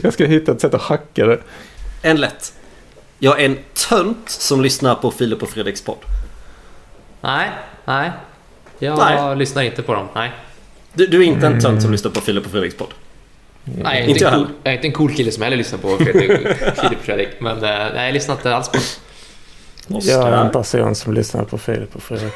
Jag 0.03 0.13
ska 0.13 0.27
hitta 0.27 0.53
ett 0.53 0.61
sätt 0.61 0.75
att 0.75 0.83
hacka 0.83 1.27
det. 1.27 1.41
En 2.05 2.17
lätt. 2.21 2.53
Jag 3.19 3.41
är 3.41 3.45
en 3.45 3.59
tönt 3.89 4.29
som 4.31 4.63
lyssnar 4.63 4.95
på 4.95 5.11
Filip 5.11 5.43
och 5.43 5.49
Fredriks 5.49 5.83
podd. 5.83 5.99
Nej, 7.21 7.51
nej. 7.85 8.11
Jag 8.79 8.99
Nej. 8.99 9.37
lyssnar 9.37 9.63
inte 9.63 9.83
på 9.83 9.95
dem. 9.95 10.09
Nej. 10.15 10.33
Du, 10.93 11.07
du 11.07 11.19
är 11.23 11.27
inte 11.27 11.47
en 11.47 11.61
tönt 11.61 11.83
som 11.83 11.93
lyssnar 11.93 12.11
på 12.11 12.21
Filip 12.21 12.45
och 12.45 12.51
Fredriks 12.51 12.77
podd. 12.77 12.95
Nej, 13.65 13.77
jag 13.83 13.95
är 13.95 13.99
Inte 14.01 14.11
inte, 14.11 14.25
jag 14.25 14.33
en 14.35 14.39
cool, 14.39 14.49
jag 14.63 14.73
är 14.73 14.77
inte 14.77 14.87
en 14.89 14.93
cool 14.93 15.15
kille 15.15 15.31
som 15.33 15.43
heller 15.43 15.57
lyssnar 15.57 15.79
på 15.79 15.97
Fredrik, 15.97 16.31
Filip 16.77 16.99
och 16.99 17.05
Fredrik. 17.05 17.29
Men 17.41 17.57
eh, 17.57 17.61
nej, 17.95 18.05
jag 18.07 18.13
lyssnar 18.15 18.35
inte 18.35 18.55
alls 18.57 18.69
på 18.69 18.77
dem. 19.89 20.01
Jag 20.03 20.29
är 20.29 20.33
en 20.45 20.51
person 20.53 20.95
som 20.95 21.15
lyssnar 21.15 21.45
på 21.45 21.59
Filip 21.59 21.97
och 21.97 22.03
Fredrik. 22.03 22.33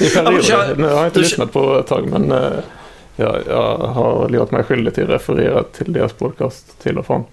I 0.00 0.10
Ja, 0.14 0.22
perioder. 0.24 0.74
Nu 0.76 0.82
har 0.86 0.96
jag 0.96 1.06
inte 1.06 1.18
du 1.18 1.22
lyssnat 1.22 1.52
på 1.52 1.78
ett 1.78 1.86
tag 1.86 2.08
men 2.10 2.32
eh, 2.32 2.50
Jag, 3.16 3.42
jag 3.46 3.78
har 3.78 4.30
gjort 4.30 4.50
mig 4.50 4.62
skyldig 4.64 4.94
till 4.94 5.02
att 5.04 5.08
referera 5.10 5.62
till 5.62 5.92
deras 5.92 6.12
podcast 6.12 6.82
till 6.82 6.98
och 6.98 7.06
från. 7.06 7.24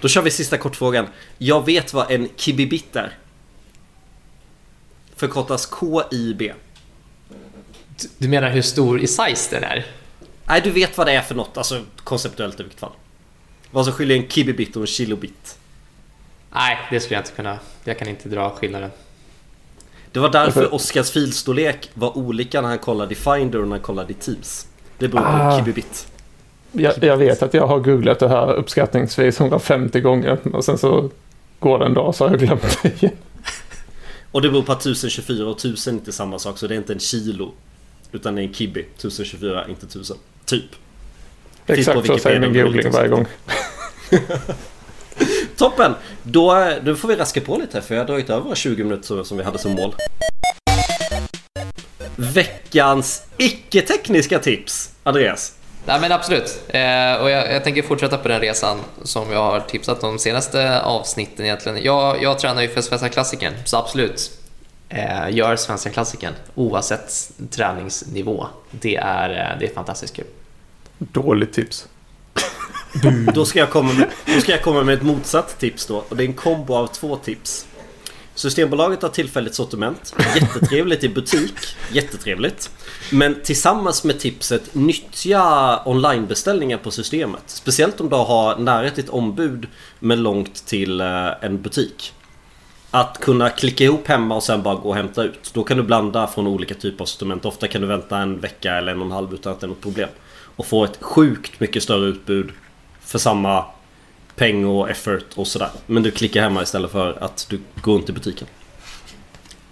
Då 0.00 0.08
kör 0.08 0.22
vi 0.22 0.30
sista 0.30 0.58
kortfrågan. 0.58 1.06
Jag 1.38 1.66
vet 1.66 1.92
vad 1.94 2.10
en 2.10 2.28
kibibit 2.36 2.96
är. 2.96 3.12
Förkortas 5.16 5.68
KIB. 5.80 6.38
Du- 6.38 8.08
Du 8.18 8.28
menar 8.28 8.50
hur 8.50 8.62
stor 8.62 9.00
i 9.00 9.06
size 9.06 9.50
den 9.54 9.64
är? 9.64 9.86
Nej, 10.48 10.60
du 10.64 10.70
vet 10.70 10.98
vad 10.98 11.06
det 11.06 11.12
är 11.12 11.20
för 11.22 11.34
något. 11.34 11.56
Alltså 11.56 11.80
konceptuellt 12.04 12.60
i 12.60 12.62
vilket 12.62 12.80
fall. 12.80 12.92
Vad 13.70 13.84
som 13.84 13.94
skiljer 13.94 14.16
en 14.16 14.28
kibibit 14.28 14.76
och 14.76 14.82
en 14.82 14.86
kilobit. 14.86 15.58
Nej, 16.52 16.78
det 16.90 17.00
skulle 17.00 17.14
jag 17.16 17.22
inte 17.22 17.32
kunna. 17.32 17.58
Jag 17.84 17.98
kan 17.98 18.08
inte 18.08 18.28
dra 18.28 18.50
skillnaden. 18.50 18.90
Det 20.12 20.20
var 20.20 20.28
därför? 20.28 20.74
Oscars 20.74 21.10
filstorlek 21.10 21.90
var 21.94 22.18
olika 22.18 22.60
när 22.60 22.68
han 22.68 22.78
kollade 22.78 23.12
i 23.12 23.16
Finder 23.16 23.58
och 23.60 23.68
när 23.68 23.76
han 23.76 23.84
kollade 23.84 24.10
i 24.12 24.14
Teams. 24.14 24.66
Det 25.00 25.08
beror 25.08 25.22
på 25.22 25.28
Ah. 25.28 25.58
kibibit. 25.58 26.06
Jag, 26.72 27.04
jag 27.04 27.16
vet 27.16 27.42
att 27.42 27.54
jag 27.54 27.66
har 27.66 27.78
googlat 27.78 28.18
det 28.18 28.28
här 28.28 28.54
uppskattningsvis 28.54 29.40
150 29.40 30.00
gånger 30.00 30.38
och 30.52 30.64
sen 30.64 30.78
så 30.78 31.10
går 31.58 31.78
det 31.78 31.84
en 31.86 31.94
dag 31.94 32.14
så 32.14 32.24
har 32.24 32.30
jag 32.30 32.40
glömt 32.40 32.78
det 32.82 33.02
igen. 33.02 33.16
Och 34.32 34.42
det 34.42 34.50
beror 34.50 34.62
på 34.62 34.72
att 34.72 34.80
1024 34.80 35.46
och 35.46 35.56
1000 35.56 35.94
inte 35.94 36.10
är 36.10 36.12
samma 36.12 36.38
sak 36.38 36.58
så 36.58 36.66
det 36.66 36.74
är 36.74 36.76
inte 36.76 36.92
en 36.92 36.98
kilo. 36.98 37.52
Utan 38.12 38.34
det 38.34 38.42
är 38.42 38.46
en 38.46 38.54
kibi. 38.54 38.80
1024, 38.80 39.68
inte 39.68 39.86
1000. 39.86 40.16
Typ. 40.44 40.64
Exakt 41.66 42.06
så 42.06 42.18
säger 42.18 42.40
min 42.40 42.52
googling 42.52 42.90
varje 42.92 43.08
gång. 43.08 43.26
Toppen! 45.56 45.94
Då, 46.22 46.70
då 46.82 46.94
får 46.94 47.08
vi 47.08 47.16
raska 47.16 47.40
på 47.40 47.56
lite 47.58 47.76
här 47.76 47.80
för 47.80 47.94
jag 47.94 48.02
har 48.02 48.06
dragit 48.06 48.30
över 48.30 48.42
våra 48.44 48.54
20 48.54 48.84
minuter 48.84 49.22
som 49.22 49.38
vi 49.38 49.44
hade 49.44 49.58
som 49.58 49.72
mål. 49.72 49.94
Veckans 52.20 53.22
icke-tekniska 53.38 54.38
tips, 54.38 54.90
Andreas. 55.02 55.52
Nej 55.86 56.00
men 56.00 56.12
absolut. 56.12 56.62
Eh, 56.68 57.14
och 57.14 57.30
jag, 57.30 57.52
jag 57.52 57.64
tänker 57.64 57.82
fortsätta 57.82 58.18
på 58.18 58.28
den 58.28 58.40
resan 58.40 58.78
som 59.02 59.32
jag 59.32 59.42
har 59.42 59.60
tipsat 59.60 60.02
om 60.02 60.12
de 60.12 60.18
senaste 60.18 60.80
avsnitten 60.80 61.44
egentligen. 61.44 61.78
Jag, 61.82 62.22
jag 62.22 62.38
tränar 62.38 62.62
ju 62.62 62.68
för 62.68 62.80
Svenska 62.80 63.08
klassikern, 63.08 63.52
så 63.64 63.76
absolut. 63.76 64.30
Eh, 64.88 65.30
gör 65.30 65.56
Svenska 65.56 65.90
klassikern 65.90 66.34
oavsett 66.54 67.30
träningsnivå. 67.50 68.46
Det 68.70 68.96
är, 68.96 69.30
eh, 69.30 69.58
det 69.58 69.66
är 69.66 69.74
fantastiskt 69.74 70.16
kul. 70.16 70.26
Dåligt 70.98 71.52
tips. 71.52 71.88
Då 73.34 73.44
ska, 73.44 73.58
jag 73.58 73.70
komma 73.70 73.92
med, 73.92 74.08
då 74.26 74.40
ska 74.40 74.52
jag 74.52 74.62
komma 74.62 74.82
med 74.82 74.94
ett 74.94 75.02
motsatt 75.02 75.58
tips 75.58 75.86
då. 75.86 76.04
Och 76.08 76.16
det 76.16 76.24
är 76.24 76.26
en 76.26 76.34
kombo 76.34 76.74
av 76.74 76.86
två 76.86 77.16
tips. 77.16 77.66
Systembolaget 78.40 79.02
har 79.02 79.08
tillfälligt 79.08 79.54
sortiment. 79.54 80.14
Jättetrevligt 80.34 81.04
i 81.04 81.08
butik. 81.08 81.54
Jättetrevligt. 81.92 82.70
Men 83.12 83.36
tillsammans 83.42 84.04
med 84.04 84.18
tipset 84.18 84.74
nyttja 84.74 85.82
onlinebeställningar 85.84 86.78
på 86.78 86.90
systemet. 86.90 87.42
Speciellt 87.46 88.00
om 88.00 88.08
du 88.08 88.16
har 88.16 88.56
nära 88.56 88.90
till 88.90 89.04
ett 89.04 89.10
ombud 89.10 89.66
med 89.98 90.18
långt 90.18 90.66
till 90.66 91.00
eh, 91.00 91.44
en 91.44 91.62
butik. 91.62 92.12
Att 92.90 93.20
kunna 93.20 93.50
klicka 93.50 93.84
ihop 93.84 94.08
hemma 94.08 94.36
och 94.36 94.42
sen 94.42 94.62
bara 94.62 94.74
gå 94.74 94.88
och 94.88 94.96
hämta 94.96 95.24
ut. 95.24 95.50
Då 95.54 95.64
kan 95.64 95.76
du 95.76 95.82
blanda 95.82 96.26
från 96.26 96.46
olika 96.46 96.74
typer 96.74 97.02
av 97.02 97.06
sortiment. 97.06 97.44
Ofta 97.44 97.68
kan 97.68 97.80
du 97.80 97.86
vänta 97.86 98.18
en 98.18 98.40
vecka 98.40 98.74
eller 98.74 98.92
en 98.92 99.00
och 99.00 99.06
en 99.06 99.12
halv 99.12 99.34
utan 99.34 99.52
att 99.52 99.60
det 99.60 99.66
är 99.66 99.68
något 99.68 99.80
problem. 99.80 100.08
Och 100.56 100.66
få 100.66 100.84
ett 100.84 100.98
sjukt 101.00 101.60
mycket 101.60 101.82
större 101.82 102.06
utbud 102.06 102.50
för 103.00 103.18
samma 103.18 103.64
peng 104.40 104.64
och 104.64 104.90
effort 104.90 105.24
och 105.34 105.46
sådär. 105.46 105.68
Men 105.86 106.02
du 106.02 106.10
klickar 106.10 106.42
hemma 106.42 106.62
istället 106.62 106.90
för 106.90 107.18
att 107.20 107.46
du 107.50 107.60
går 107.82 107.94
runt 107.94 108.08
i 108.08 108.12
butiken. 108.12 108.48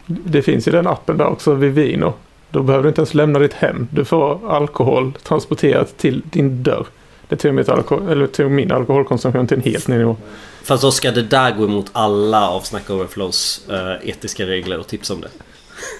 Det 0.06 0.42
finns 0.42 0.68
ju 0.68 0.72
den 0.72 0.86
appen 0.86 1.16
där 1.16 1.26
också, 1.26 1.54
Vivino. 1.54 2.14
Då 2.50 2.62
behöver 2.62 2.82
du 2.82 2.88
inte 2.88 3.00
ens 3.00 3.14
lämna 3.14 3.38
ditt 3.38 3.52
hem. 3.52 3.88
Du 3.92 4.04
får 4.04 4.52
alkohol 4.52 5.12
transporterat 5.22 5.98
till 5.98 6.22
din 6.24 6.62
dörr. 6.62 6.86
Det 7.28 7.36
tog, 7.36 7.54
mitt 7.54 7.68
alko- 7.68 8.10
eller 8.10 8.26
tog 8.26 8.50
min 8.50 8.72
alkoholkonsumtion 8.72 9.46
till 9.46 9.56
en 9.56 9.62
helt 9.62 9.88
ny 9.88 9.98
nivå. 9.98 10.16
Fast 10.62 10.82
då 10.82 10.90
ska 10.90 11.10
det 11.10 11.22
där 11.22 11.50
gå 11.50 11.64
emot 11.64 11.90
alla 11.92 12.50
av 12.50 12.60
Snack 12.60 12.90
Overflows 12.90 13.68
eh, 13.68 14.08
etiska 14.08 14.46
regler 14.46 14.78
och 14.78 14.86
tips 14.86 15.10
om 15.10 15.20
det. 15.20 15.28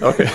Okej. 0.03 0.31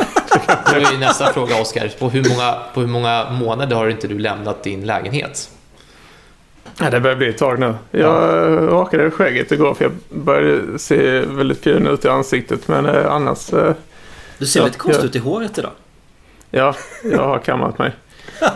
Ju 0.91 0.97
nästa 0.97 1.33
fråga 1.33 1.61
Oskar, 1.61 1.91
på 1.99 2.09
hur, 2.09 2.29
många, 2.29 2.55
på 2.73 2.81
hur 2.81 2.87
många 2.87 3.29
månader 3.29 3.75
har 3.75 3.89
inte 3.89 4.07
du 4.07 4.19
lämnat 4.19 4.63
din 4.63 4.85
lägenhet? 4.85 5.49
Ja, 6.79 6.89
det 6.89 6.99
börjar 6.99 7.15
bli 7.17 7.29
ett 7.29 7.37
tag 7.37 7.59
nu. 7.59 7.75
Jag 7.91 8.23
eh, 8.53 8.67
rakade 8.67 9.11
skägget 9.11 9.51
igår 9.51 9.73
för 9.73 9.83
jag 9.85 9.91
började 10.09 10.79
se 10.79 11.19
väldigt 11.19 11.63
fin 11.63 11.87
ut 11.87 12.05
i 12.05 12.07
ansiktet. 12.09 12.67
Men 12.67 12.85
eh, 12.85 13.11
annars, 13.11 13.53
eh, 13.53 13.73
Du 14.37 14.45
ser 14.45 14.59
Ja, 14.59 14.65
lite 14.65 14.77
konstig 14.77 15.03
ja. 15.03 15.07
ut 15.07 15.15
i 15.15 15.19
håret 15.19 15.57
idag. 15.57 15.71
ja, 16.51 16.75
jag 17.03 17.23
har 17.23 17.39
kammat 17.39 17.77
mig. 17.77 17.91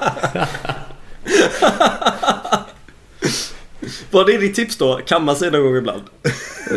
Vad 4.11 4.29
är 4.29 4.39
ditt 4.39 4.55
tips 4.55 4.77
då? 4.77 4.99
Kamma 5.05 5.35
sig 5.35 5.51
någon 5.51 5.61
gång 5.63 5.75
ibland? 5.75 6.01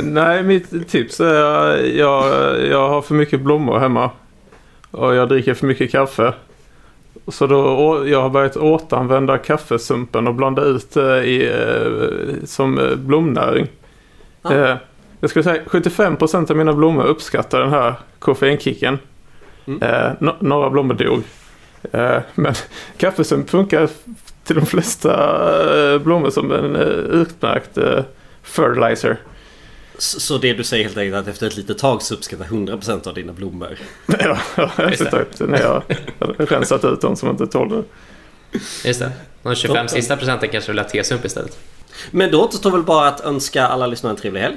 Nej, 0.02 0.42
mitt 0.42 0.88
tips 0.90 1.20
är 1.20 1.76
jag, 1.98 2.66
jag 2.66 2.88
har 2.88 3.02
för 3.02 3.14
mycket 3.14 3.40
blommor 3.40 3.78
hemma. 3.78 4.10
Och 4.90 5.14
jag 5.14 5.28
dricker 5.28 5.54
för 5.54 5.66
mycket 5.66 5.90
kaffe. 5.92 6.34
Så 7.28 7.46
då, 7.46 8.02
jag 8.08 8.22
har 8.22 8.30
börjat 8.30 8.56
återanvända 8.56 9.38
kaffesumpen 9.38 10.26
och 10.28 10.34
blanda 10.34 10.62
ut 10.62 10.94
det 10.94 11.24
i, 11.24 11.48
eh, 11.48 12.44
som 12.44 12.78
eh, 12.78 12.94
blomnäring. 12.96 13.66
Ah. 14.42 14.52
Eh, 14.54 14.76
Jag 15.20 15.30
skulle 15.30 15.42
säga 15.42 15.62
75% 15.66 16.50
av 16.50 16.56
mina 16.56 16.72
blommor 16.72 17.04
uppskattar 17.04 17.60
den 17.60 17.70
här 17.70 17.94
koffeinkicken. 18.18 18.98
Mm. 19.66 19.82
Eh, 19.82 20.10
no- 20.20 20.36
några 20.40 20.70
blommor 20.70 20.94
dog. 20.94 21.22
Eh, 21.92 22.18
men 22.34 22.54
kaffesump 22.96 23.50
funkar 23.50 23.88
till 24.44 24.56
de 24.56 24.66
flesta 24.66 25.12
eh, 25.92 25.98
blommor 25.98 26.30
som 26.30 26.52
en 26.52 26.76
eh, 26.76 26.82
utmärkt 27.20 27.78
eh, 27.78 28.00
fertilizer. 28.42 29.16
Så 30.02 30.38
det 30.38 30.52
du 30.52 30.64
säger 30.64 30.84
helt 30.84 30.96
enkelt 30.96 31.16
att 31.16 31.28
efter 31.28 31.46
ett 31.46 31.56
litet 31.56 31.78
tag 31.78 32.02
så 32.02 32.14
uppskattar 32.14 32.44
100% 32.44 33.08
av 33.08 33.14
dina 33.14 33.32
blommor. 33.32 33.78
Ja, 34.06 34.38
jag 34.56 34.66
har 34.66 35.46
när 35.46 35.60
jag 35.60 35.82
rensat 36.52 36.84
ut 36.84 37.00
de 37.00 37.16
som 37.16 37.30
inte 37.30 37.46
tål 37.46 37.68
det. 37.68 37.82
Just 38.88 39.00
det. 39.00 39.10
De 39.42 39.54
25 39.54 39.74
Toppen. 39.74 39.88
sista 39.88 40.16
procenten 40.16 40.48
kanske 40.48 40.70
vill 40.72 40.78
ha 40.78 40.88
T-sump 40.88 41.24
istället. 41.24 41.58
Men 42.10 42.30
då 42.30 42.42
återstår 42.44 42.70
väl 42.70 42.82
bara 42.82 43.08
att 43.08 43.20
önska 43.20 43.66
alla 43.66 43.86
lyssnare 43.86 44.10
en 44.12 44.16
trevlig 44.20 44.40
helg. 44.40 44.56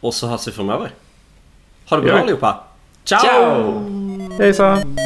Och 0.00 0.14
så 0.14 0.26
hörs 0.26 0.48
vi 0.48 0.52
framöver. 0.52 0.90
Ha 1.88 1.96
det 1.96 2.02
bra 2.02 2.12
Ja. 2.12 2.20
allihopa! 2.22 2.64
Ciao! 3.04 3.20
Ciao! 3.20 4.38
Hejsan! 4.38 4.96